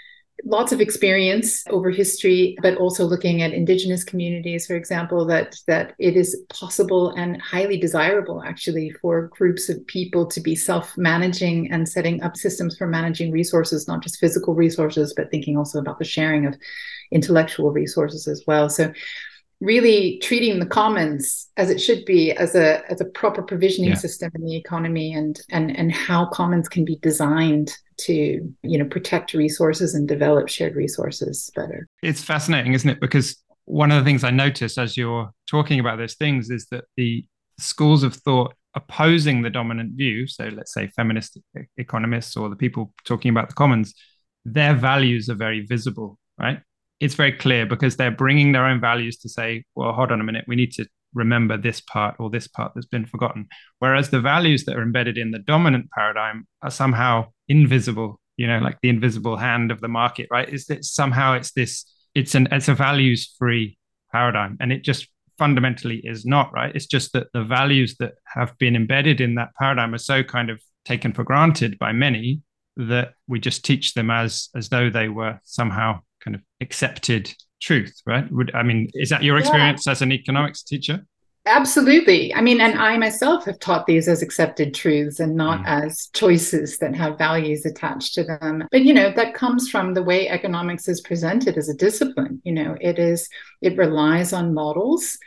[0.45, 5.93] lots of experience over history, but also looking at indigenous communities, for example, that that
[5.99, 11.87] it is possible and highly desirable actually for groups of people to be self-managing and
[11.87, 16.05] setting up systems for managing resources, not just physical resources, but thinking also about the
[16.05, 16.55] sharing of
[17.11, 18.69] intellectual resources as well.
[18.69, 18.91] So
[19.63, 23.95] really treating the commons as it should be as a as a proper provisioning yeah.
[23.95, 28.13] system in the economy and and and how commons can be designed to
[28.63, 31.87] you know protect resources and develop shared resources better.
[32.01, 32.99] It's fascinating isn't it?
[32.99, 36.83] Because one of the things i notice as you're talking about those things is that
[36.97, 37.25] the
[37.59, 41.39] schools of thought opposing the dominant view so let's say feminist
[41.77, 43.93] economists or the people talking about the commons
[44.45, 46.59] their values are very visible right
[46.99, 50.23] it's very clear because they're bringing their own values to say, well, hold on a
[50.23, 53.47] minute, we need to remember this part or this part that's been forgotten.
[53.79, 58.59] Whereas the values that are embedded in the dominant paradigm are somehow invisible, you know,
[58.59, 60.49] like the invisible hand of the market, right?
[60.49, 61.85] Is that somehow it's this,
[62.15, 63.77] it's an it's a values free
[64.11, 64.57] paradigm.
[64.59, 66.75] And it just fundamentally is not, right?
[66.75, 70.49] It's just that the values that have been embedded in that paradigm are so kind
[70.49, 72.41] of taken for granted by many
[72.75, 78.01] that we just teach them as as though they were somehow kind of accepted truth,
[78.05, 78.29] right?
[78.31, 79.91] Would I mean, is that your experience yeah.
[79.91, 81.05] as an economics teacher?
[81.45, 82.33] Absolutely.
[82.33, 85.67] I mean, and I myself have taught these as accepted truths and not mm.
[85.67, 88.63] as choices that have values attached to them.
[88.71, 92.41] But, you know, that comes from the way economics is presented as a discipline.
[92.45, 93.27] You know, it is,
[93.61, 95.17] it relies on models,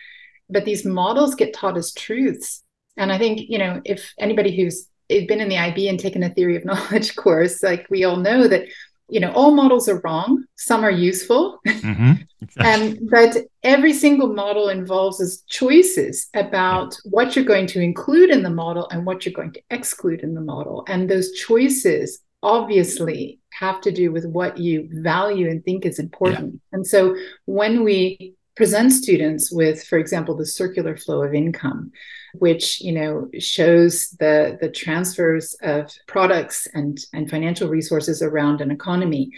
[0.49, 2.63] but these models get taught as truths.
[2.97, 6.31] And I think, you know, if anybody who's been in the IB and taken a
[6.31, 8.67] theory of knowledge course, like we all know that
[9.09, 12.13] you know all models are wrong some are useful mm-hmm.
[12.43, 12.89] exactly.
[12.89, 18.43] um, but every single model involves us choices about what you're going to include in
[18.43, 23.41] the model and what you're going to exclude in the model and those choices obviously
[23.53, 26.77] have to do with what you value and think is important yeah.
[26.77, 31.93] and so when we present students with for example the circular flow of income
[32.35, 38.71] which you know shows the the transfers of products and and financial resources around an
[38.71, 39.31] economy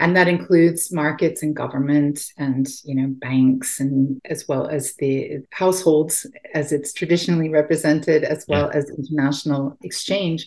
[0.00, 5.38] and that includes markets and government and you know banks and as well as the
[5.50, 8.78] households as it's traditionally represented as well yeah.
[8.78, 10.46] as international exchange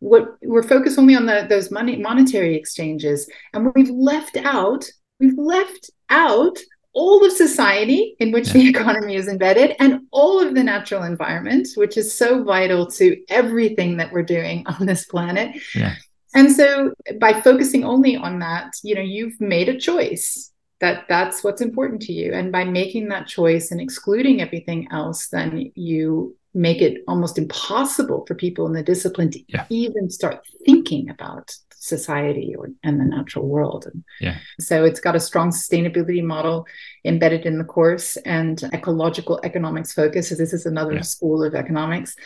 [0.00, 4.84] what we're focused only on the, those money monetary exchanges and we've left out
[5.20, 6.58] we've left out
[6.94, 8.52] all of society in which yeah.
[8.54, 13.20] the economy is embedded and all of the natural environment, which is so vital to
[13.28, 15.56] everything that we're doing on this planet.
[15.74, 15.96] Yeah.
[16.34, 21.44] And so by focusing only on that, you know, you've made a choice that that's
[21.44, 22.32] what's important to you.
[22.32, 28.24] And by making that choice and excluding everything else, then you make it almost impossible
[28.26, 29.66] for people in the discipline to yeah.
[29.70, 33.86] even start thinking about society or, and the natural world.
[33.86, 34.38] And yeah.
[34.58, 36.66] So it's got a strong sustainability model
[37.04, 40.30] embedded in the course and ecological economics focus.
[40.30, 41.02] So this is another yeah.
[41.02, 42.16] school of economics.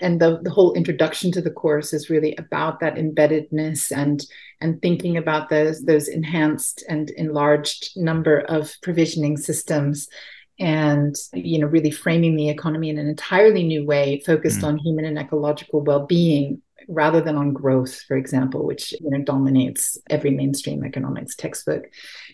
[0.00, 4.24] And the, the whole introduction to the course is really about that embeddedness and
[4.60, 10.08] and thinking about those those enhanced and enlarged number of provisioning systems
[10.58, 14.64] and you know really framing the economy in an entirely new way focused mm.
[14.64, 19.98] on human and ecological well-being rather than on growth, for example, which you know dominates
[20.10, 21.84] every mainstream economics textbook.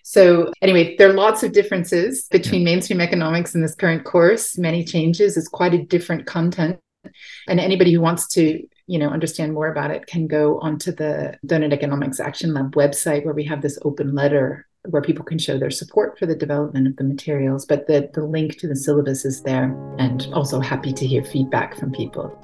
[0.03, 2.67] So anyway, there are lots of differences between yeah.
[2.67, 4.59] mainstream economics and this current course.
[4.59, 5.37] Many changes.
[5.37, 6.79] It's quite a different content.
[7.49, 11.39] And anybody who wants to you know understand more about it can go onto the
[11.47, 15.59] Doughnut Economics Action Lab website where we have this open letter where people can show
[15.59, 17.65] their support for the development of the materials.
[17.65, 21.77] But the, the link to the syllabus is there, and also happy to hear feedback
[21.77, 22.37] from people.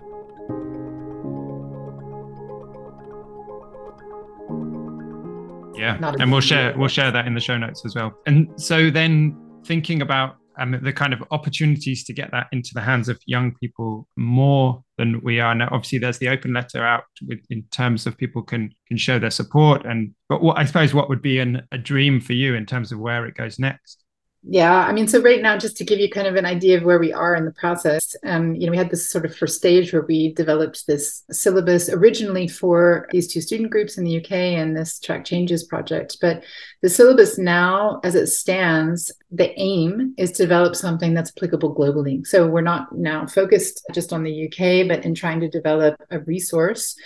[5.77, 8.13] Yeah, and we'll share we'll share that in the show notes as well.
[8.27, 12.81] And so then thinking about and the kind of opportunities to get that into the
[12.81, 15.69] hands of young people more than we are now.
[15.71, 19.31] Obviously, there's the open letter out with in terms of people can can show their
[19.31, 22.67] support and but what I suppose what would be an, a dream for you in
[22.67, 24.05] terms of where it goes next.
[24.51, 26.82] Yeah, I mean, so right now, just to give you kind of an idea of
[26.82, 29.57] where we are in the process, um, you know, we had this sort of first
[29.57, 34.32] stage where we developed this syllabus originally for these two student groups in the UK
[34.32, 36.16] and this Track Changes project.
[36.22, 36.44] But
[36.80, 42.26] the syllabus now, as it stands, the aim is to develop something that's applicable globally.
[42.26, 46.20] So we're not now focused just on the UK, but in trying to develop a
[46.20, 46.96] resource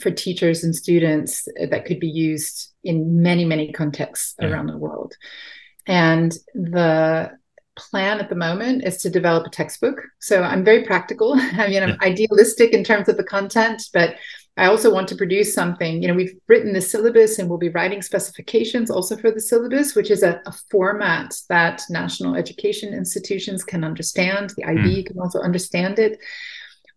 [0.00, 4.48] for teachers and students that could be used in many, many contexts yeah.
[4.48, 5.14] around the world.
[5.88, 7.32] And the
[7.76, 10.00] plan at the moment is to develop a textbook.
[10.20, 11.34] So I'm very practical.
[11.36, 11.96] I mean, I'm yeah.
[12.02, 14.16] idealistic in terms of the content, but
[14.56, 16.02] I also want to produce something.
[16.02, 19.94] You know, we've written the syllabus and we'll be writing specifications also for the syllabus,
[19.94, 24.52] which is a, a format that national education institutions can understand.
[24.56, 25.06] The IB mm.
[25.06, 26.18] can also understand it.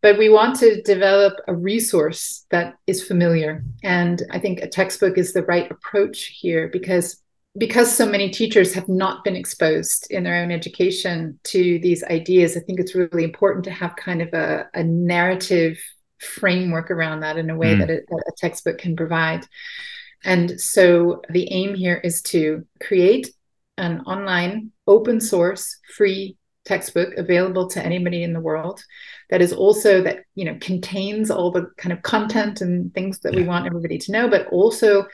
[0.01, 3.63] But we want to develop a resource that is familiar.
[3.83, 7.21] And I think a textbook is the right approach here because
[7.57, 12.55] because so many teachers have not been exposed in their own education to these ideas,
[12.55, 15.77] I think it's really important to have kind of a, a narrative
[16.19, 17.79] framework around that in a way mm.
[17.79, 19.45] that a, a textbook can provide.
[20.23, 23.29] And so the aim here is to create
[23.77, 28.83] an online, open source, free textbook available to anybody in the world
[29.31, 33.33] that is also that you know contains all the kind of content and things that
[33.33, 33.39] yeah.
[33.39, 35.05] we want everybody to know but also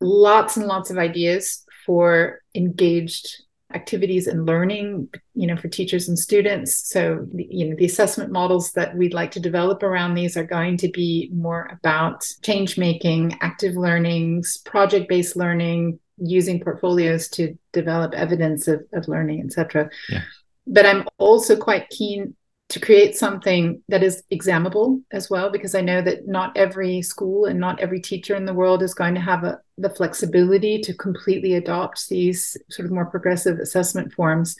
[0.00, 3.42] lots and lots of ideas for engaged
[3.74, 8.70] activities and learning you know for teachers and students so you know the assessment models
[8.72, 13.36] that we'd like to develop around these are going to be more about change making
[13.40, 20.22] active learnings project based learning using portfolios to develop evidence of, of learning etc yeah.
[20.68, 22.36] but i'm also quite keen
[22.68, 27.46] to create something that is examinable as well because i know that not every school
[27.46, 30.94] and not every teacher in the world is going to have a, the flexibility to
[30.94, 34.56] completely adopt these sort of more progressive assessment forms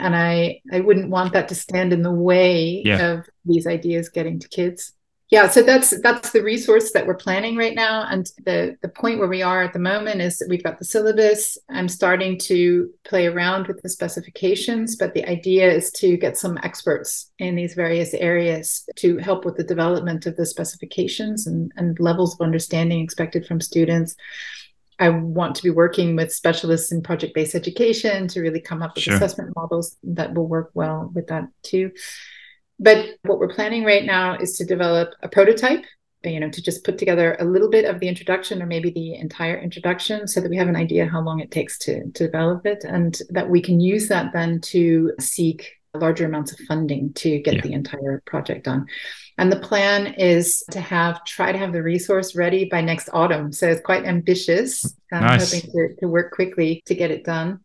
[0.00, 3.12] and i i wouldn't want that to stand in the way yeah.
[3.12, 4.92] of these ideas getting to kids
[5.34, 9.18] yeah so that's that's the resource that we're planning right now and the the point
[9.18, 12.88] where we are at the moment is that we've got the syllabus i'm starting to
[13.04, 17.74] play around with the specifications but the idea is to get some experts in these
[17.74, 23.00] various areas to help with the development of the specifications and, and levels of understanding
[23.00, 24.14] expected from students
[25.00, 28.94] I want to be working with specialists in project based education to really come up
[28.94, 29.14] with sure.
[29.14, 31.90] assessment models that will work well with that too.
[32.78, 35.84] But what we're planning right now is to develop a prototype,
[36.24, 39.14] you know, to just put together a little bit of the introduction or maybe the
[39.14, 42.66] entire introduction so that we have an idea how long it takes to, to develop
[42.66, 47.38] it and that we can use that then to seek larger amounts of funding to
[47.40, 47.62] get yeah.
[47.62, 48.86] the entire project done.
[49.38, 53.52] And the plan is to have try to have the resource ready by next autumn.
[53.52, 54.84] So it's quite ambitious.
[55.12, 55.52] I'm nice.
[55.52, 57.60] hoping to, to work quickly to get it done.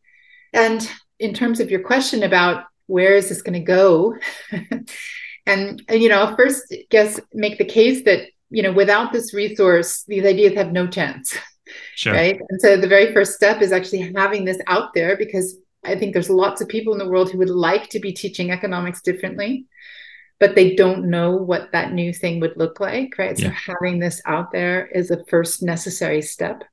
[0.54, 0.90] And
[1.20, 4.16] in terms of your question about where is this going to go?
[5.46, 9.34] and, and, you know, I'll first guess make the case that, you know, without this
[9.34, 11.38] resource, these ideas have no chance.
[11.94, 12.14] Sure.
[12.14, 12.42] Right.
[12.50, 16.14] And so the very first step is actually having this out there because I think
[16.14, 19.68] there's lots of people in the world who would like to be teaching economics differently,
[20.40, 23.16] but they don't know what that new thing would look like.
[23.20, 23.38] Right.
[23.38, 23.50] Yeah.
[23.50, 26.64] So having this out there is a first necessary step.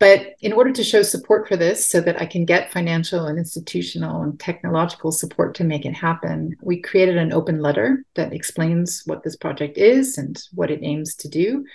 [0.00, 3.38] But in order to show support for this so that I can get financial and
[3.38, 9.02] institutional and technological support to make it happen, we created an open letter that explains
[9.04, 11.66] what this project is and what it aims to do.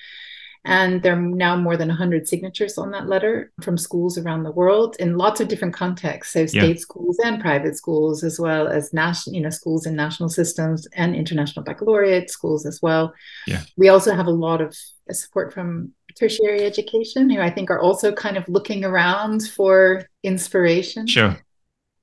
[0.65, 4.51] And there are now more than 100 signatures on that letter from schools around the
[4.51, 6.33] world in lots of different contexts.
[6.33, 6.81] So state yeah.
[6.81, 11.15] schools and private schools, as well as national, you know, schools in national systems and
[11.15, 13.13] international baccalaureate schools as well.
[13.45, 13.61] Yeah.
[13.77, 14.75] We also have a lot of
[15.11, 21.07] support from tertiary education who I think are also kind of looking around for inspiration.
[21.07, 21.37] Sure.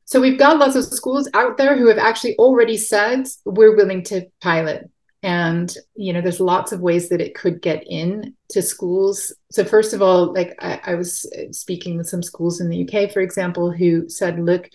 [0.05, 4.03] So we've got lots of schools out there who have actually already said we're willing
[4.05, 4.91] to pilot
[5.23, 9.65] and you know there's lots of ways that it could get in to schools so
[9.65, 13.21] first of all like I, I, was speaking with some schools in the uk for
[13.21, 14.69] example who said look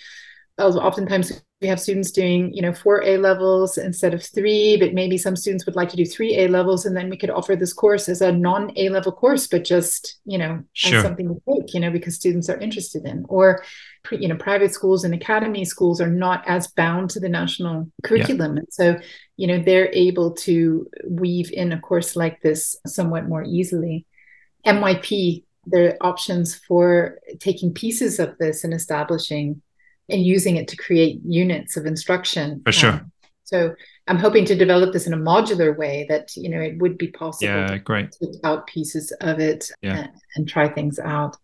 [0.58, 5.18] oftentimes we have students doing you know four a levels instead of three but maybe
[5.18, 7.74] some students would like to do three a levels and then we could offer this
[7.74, 10.98] course as a non a level course but just you know sure.
[10.98, 13.64] as something to take you know because students are interested in or
[14.12, 18.54] you know private schools and academy schools are not as bound to the national curriculum
[18.54, 18.60] yeah.
[18.60, 19.00] and so
[19.36, 24.06] you know they're able to weave in a course like this somewhat more easily
[24.66, 29.62] myp there are options for taking pieces of this and establishing
[30.10, 32.62] and using it to create units of instruction.
[32.66, 32.92] For sure.
[32.92, 33.12] Um,
[33.44, 33.76] so
[34.08, 37.08] I'm hoping to develop this in a modular way that you know it would be
[37.08, 37.54] possible.
[37.54, 38.12] Yeah, great.
[38.14, 39.98] To take out pieces of it yeah.
[39.98, 41.38] and, and try things out.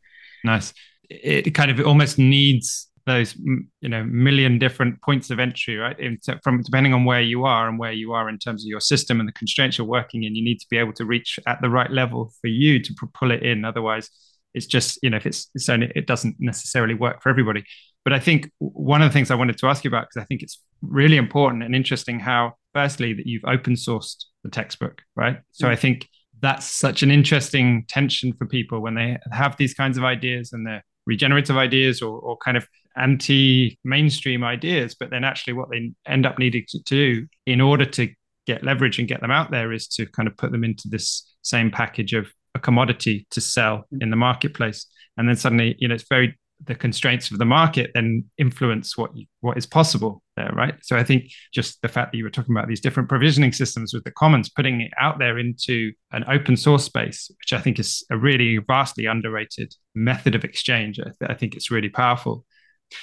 [0.44, 0.74] Nice.
[1.10, 6.18] It kind of almost needs those you know million different points of entry right in,
[6.42, 9.20] from depending on where you are and where you are in terms of your system
[9.20, 11.70] and the constraints you're working in you need to be able to reach at the
[11.70, 14.10] right level for you to pull it in otherwise
[14.54, 17.66] it's just you know if it's it's only it doesn't necessarily work for everybody
[18.04, 20.26] but i think one of the things i wanted to ask you about because i
[20.26, 25.40] think it's really important and interesting how firstly that you've open sourced the textbook right?
[25.52, 25.74] So mm-hmm.
[25.74, 26.10] i think
[26.42, 30.68] that's such an interesting tension for people when they have these kinds of ideas and
[30.68, 35.92] they're regenerative ideas or, or kind of anti mainstream ideas but then actually what they
[36.06, 38.08] end up needing to do in order to
[38.46, 41.34] get leverage and get them out there is to kind of put them into this
[41.42, 44.86] same package of a commodity to sell in the marketplace.
[45.18, 49.16] And then suddenly you know it's very the constraints of the market then influence what
[49.16, 50.76] you, what is possible there right?
[50.82, 53.94] So i think just the fact that you were talking about these different provisioning systems
[53.94, 57.80] with the commons putting it out there into an open source space which i think
[57.80, 62.46] is a really vastly underrated method of exchange i, I think it's really powerful.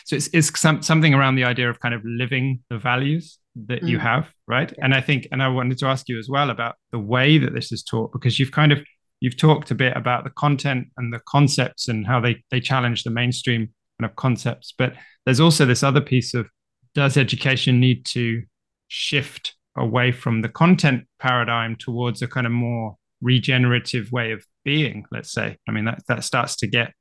[0.05, 3.83] So it's, it's some, something around the idea of kind of living the values that
[3.83, 3.89] mm.
[3.89, 4.73] you have right?
[4.83, 7.55] And i think and i wanted to ask you as well about the way that
[7.55, 8.81] this is taught because you've kind of
[9.21, 13.05] you've talked a bit about the content and the concepts and how they they challenge
[13.05, 13.69] the mainstream
[14.01, 14.95] kind of concepts but
[15.25, 16.49] there's also this other piece of
[16.95, 18.43] does education need to
[18.89, 25.05] shift away from the content paradigm towards a kind of more regenerative way of being
[25.13, 25.57] let's say?
[25.69, 26.93] I mean that that starts to get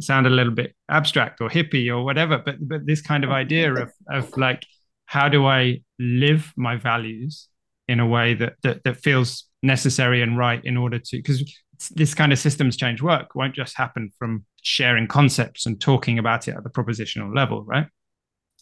[0.00, 3.74] sound a little bit abstract or hippie or whatever but but this kind of idea
[3.74, 4.64] of of like
[5.06, 7.48] how do i live my values
[7.88, 11.42] in a way that that, that feels necessary and right in order to because
[11.94, 16.46] this kind of systems change work won't just happen from sharing concepts and talking about
[16.48, 17.86] it at the propositional level right?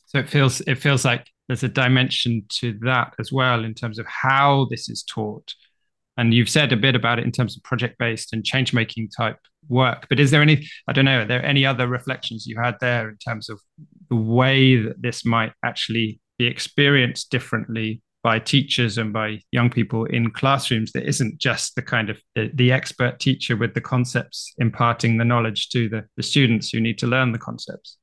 [0.07, 3.99] So it feels it feels like there's a dimension to that as well in terms
[3.99, 5.55] of how this is taught.
[6.16, 9.09] And you've said a bit about it in terms of project based and change making
[9.09, 12.61] type work but is there any i don't know are there any other reflections you
[12.61, 13.61] had there in terms of
[14.11, 20.05] the way that this might actually be experienced differently by teachers and by young people
[20.07, 24.55] in classrooms that isn't just the kind of the, the, expert teacher with the concepts
[24.59, 26.70] imparting the knowledge to the, the students.
[26.70, 27.99] Who need to learn the concepts.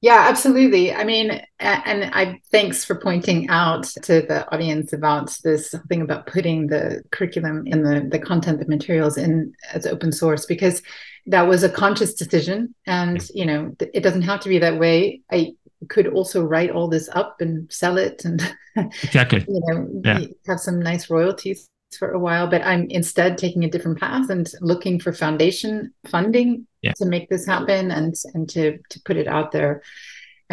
[0.00, 0.92] Yeah absolutely.
[0.92, 6.26] I mean and i thanks for pointing out to the audience about this thing about
[6.26, 10.82] putting the curriculum in the, the content the materials in as open source because
[11.26, 12.74] that was a conscious decision.
[12.86, 15.22] And you know it doesn't have to be that way.
[15.30, 15.54] I
[15.88, 20.20] could also write all this up and sell it and exactly you know yeah.
[20.46, 21.68] have some nice royalties
[21.98, 26.66] for a while but i'm instead taking a different path and looking for foundation funding
[26.82, 26.92] yeah.
[26.96, 29.82] to make this happen and and to to put it out there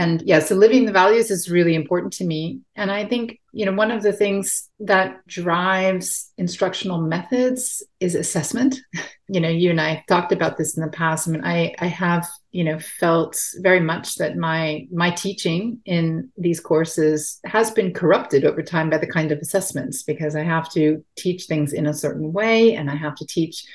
[0.02, 2.60] and yeah so living the values is really important to me.
[2.76, 8.80] And i think you know one of the things that drives instructional methods is assessment.
[9.34, 11.26] You know you and i talked about this in the past.
[11.26, 16.30] I mean i i have you know felt very much that my my teaching in
[16.38, 20.70] these courses has been corrupted over time by the kind of assessments because i have
[20.74, 20.84] to
[21.16, 23.66] teach things in a certain way and i have to teach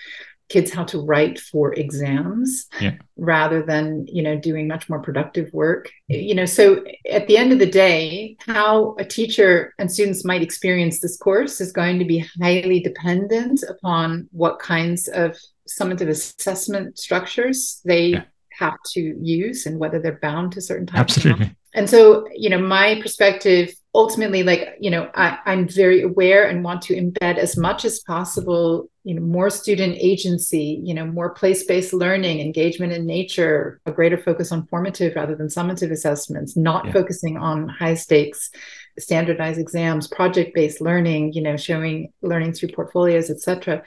[0.48, 2.94] kids how to write for exams yeah.
[3.16, 6.20] rather than you know doing much more productive work mm-hmm.
[6.20, 10.42] you know so at the end of the day how a teacher and students might
[10.42, 15.36] experience this course is going to be highly dependent upon what kinds of
[15.68, 18.24] summative assessment structures they yeah.
[18.52, 22.58] have to use and whether they're bound to certain types absolutely and so you know
[22.58, 27.56] my perspective ultimately like you know I, i'm very aware and want to embed as
[27.56, 33.06] much as possible you know more student agency you know more place-based learning engagement in
[33.06, 36.92] nature a greater focus on formative rather than summative assessments not yeah.
[36.92, 38.50] focusing on high stakes
[38.98, 43.80] standardized exams project-based learning you know showing learning through portfolios etc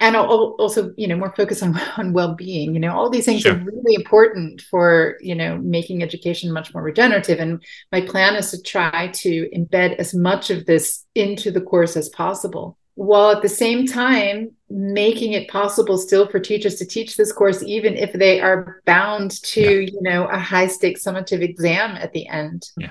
[0.00, 3.54] and also you know more focus on, on well-being you know all these things sure.
[3.54, 7.60] are really important for you know making education much more regenerative and
[7.90, 12.08] my plan is to try to embed as much of this into the course as
[12.10, 17.32] possible while at the same time making it possible still for teachers to teach this
[17.32, 19.90] course even if they are bound to yeah.
[19.92, 22.90] you know a high stakes summative exam at the end yeah.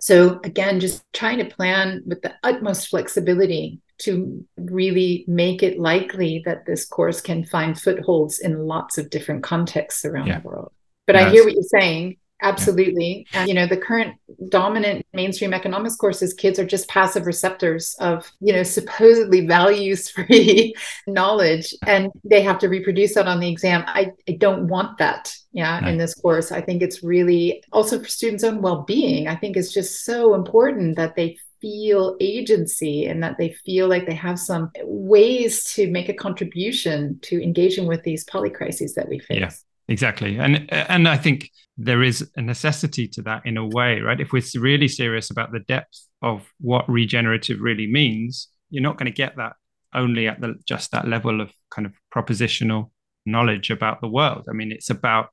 [0.00, 6.42] so again just trying to plan with the utmost flexibility to really make it likely
[6.44, 10.40] that this course can find footholds in lots of different contexts around yeah.
[10.40, 10.72] the world
[11.06, 13.26] but i hear what you're saying Absolutely.
[13.32, 14.16] And, you know, the current
[14.48, 20.74] dominant mainstream economics courses, kids are just passive receptors of, you know, supposedly values free
[21.06, 23.84] knowledge, and they have to reproduce that on the exam.
[23.86, 25.34] I, I don't want that.
[25.52, 25.88] Yeah, no.
[25.88, 26.50] in this course.
[26.50, 29.28] I think it's really also for students' own well being.
[29.28, 34.04] I think it's just so important that they feel agency and that they feel like
[34.06, 39.20] they have some ways to make a contribution to engaging with these polycrises that we
[39.20, 39.40] face.
[39.40, 39.50] Yeah
[39.88, 44.20] exactly and and i think there is a necessity to that in a way right?
[44.20, 49.10] If we're really serious about the depth of what regenerative really means you're not going
[49.10, 49.54] to get that
[49.94, 52.90] only at the just that level of kind of propositional
[53.26, 54.46] knowledge about the world.
[54.48, 55.28] I mean it's about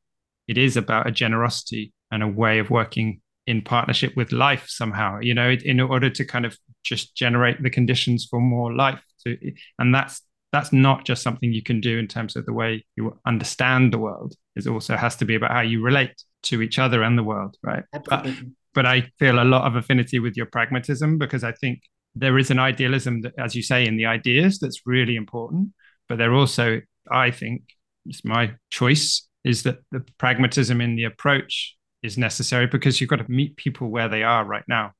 [0.47, 5.19] it is about a generosity and a way of working in partnership with life somehow
[5.19, 9.37] you know in order to kind of just generate the conditions for more life to,
[9.79, 10.21] and that's
[10.51, 13.97] that's not just something you can do in terms of the way you understand the
[13.97, 14.35] world.
[14.55, 17.57] It also has to be about how you relate to each other and the world
[17.63, 17.83] right?
[17.91, 18.27] But,
[18.73, 21.81] but i feel a lot of affinity with your pragmatism because i think
[22.15, 25.69] there is an idealism that as you say in the ideas that's really important
[26.07, 26.81] but there also
[27.11, 27.63] i think
[28.05, 33.17] it's my choice is that the pragmatism in the approach is necessary because you've got
[33.17, 34.91] to meet people where they are right now.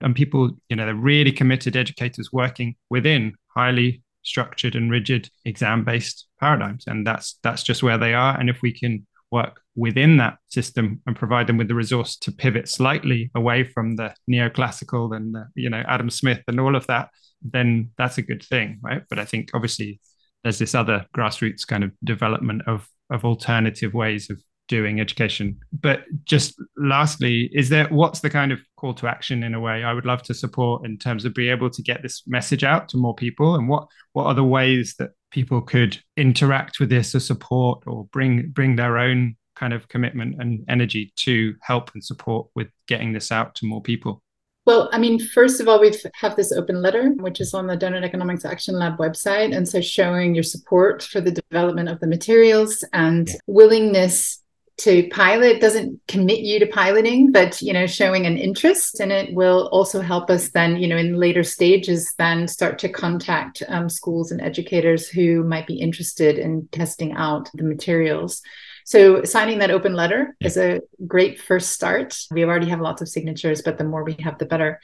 [0.00, 5.84] And people you know they're really committed educators working within highly structured and rigid exam
[5.84, 6.84] based paradigms.
[6.86, 8.38] And that's that's just where they are.
[8.38, 12.32] And if we can work within that system and provide them with the resource to
[12.32, 16.86] pivot slightly away from the neoclassical and the, you know adam smith and all of
[16.86, 17.08] that
[17.42, 20.00] then that's a good thing right but i think obviously
[20.42, 24.38] there's this other grassroots kind of development of of alternative ways of
[24.70, 25.58] doing education.
[25.72, 29.82] But just lastly, is there what's the kind of call to action in a way
[29.82, 32.88] I would love to support in terms of being able to get this message out
[32.90, 37.14] to more people and what what are the ways that people could interact with this
[37.14, 42.02] or support or bring bring their own kind of commitment and energy to help and
[42.02, 44.22] support with getting this out to more people?
[44.66, 47.76] Well, I mean, first of all, we have this open letter, which is on the
[47.76, 49.56] Doughnut Economics Action Lab website.
[49.56, 54.39] And so showing your support for the development of the materials and willingness
[54.80, 59.34] to pilot doesn't commit you to piloting but you know showing an interest and it
[59.34, 63.90] will also help us then you know in later stages then start to contact um,
[63.90, 68.40] schools and educators who might be interested in testing out the materials.
[68.86, 72.18] So signing that open letter is a great first start.
[72.30, 74.80] We already have lots of signatures but the more we have the better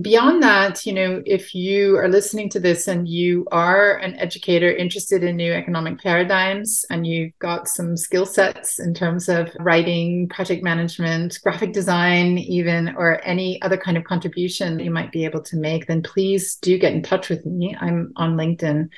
[0.00, 4.70] beyond that, you know, if you are listening to this and you are an educator
[4.70, 10.28] interested in new economic paradigms and you've got some skill sets in terms of writing,
[10.28, 15.42] project management, graphic design, even, or any other kind of contribution you might be able
[15.42, 17.76] to make, then please do get in touch with me.
[17.80, 18.88] I'm on LinkedIn.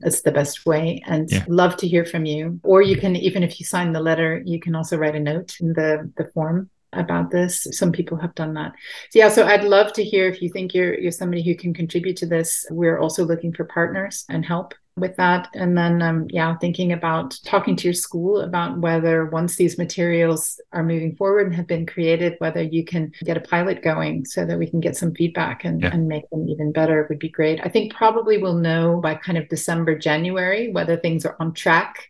[0.00, 1.44] That's the best way and yeah.
[1.48, 2.60] love to hear from you.
[2.62, 5.56] Or you can, even if you sign the letter, you can also write a note
[5.60, 7.66] in the, the form about this.
[7.72, 8.72] Some people have done that.
[9.10, 11.74] So yeah, so I'd love to hear if you think you're you're somebody who can
[11.74, 12.66] contribute to this.
[12.70, 15.48] We're also looking for partners and help with that.
[15.54, 20.60] And then um, yeah, thinking about talking to your school about whether once these materials
[20.72, 24.44] are moving forward and have been created, whether you can get a pilot going so
[24.44, 25.90] that we can get some feedback and, yeah.
[25.92, 27.60] and make them even better would be great.
[27.62, 32.08] I think probably we'll know by kind of December, January whether things are on track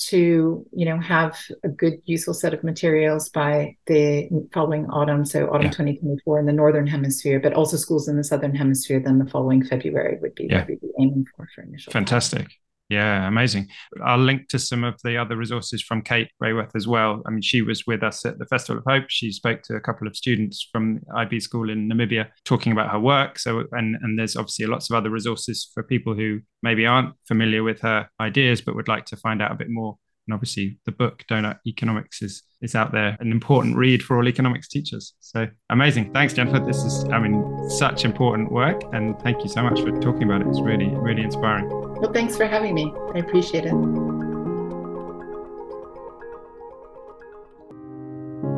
[0.00, 5.46] to you know have a good useful set of materials by the following autumn so
[5.48, 5.70] autumn yeah.
[5.70, 9.62] 2024 in the northern hemisphere but also schools in the southern hemisphere then the following
[9.62, 10.60] february would be yeah.
[10.60, 12.48] what we'd be aiming for for initial fantastic
[12.90, 13.68] yeah, amazing.
[14.04, 17.22] I'll link to some of the other resources from Kate Raworth as well.
[17.26, 19.04] I mean, she was with us at the Festival of Hope.
[19.08, 22.98] She spoke to a couple of students from IB school in Namibia talking about her
[22.98, 23.38] work.
[23.38, 27.62] So, and, and there's obviously lots of other resources for people who maybe aren't familiar
[27.62, 29.96] with her ideas, but would like to find out a bit more
[30.30, 34.28] and obviously, the book Doughnut Economics is is out there, an important read for all
[34.28, 35.14] economics teachers.
[35.18, 36.12] So amazing!
[36.12, 36.64] Thanks, Jennifer.
[36.64, 40.42] This is, I mean, such important work, and thank you so much for talking about
[40.42, 40.46] it.
[40.46, 41.89] It's really, really inspiring.
[42.00, 42.94] Well, thanks for having me.
[43.14, 43.74] I appreciate it.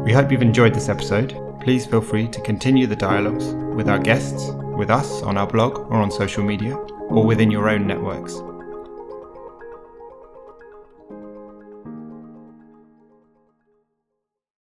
[0.05, 1.37] We hope you've enjoyed this episode.
[1.61, 5.79] Please feel free to continue the dialogues with our guests, with us on our blog
[5.91, 8.41] or on social media, or within your own networks.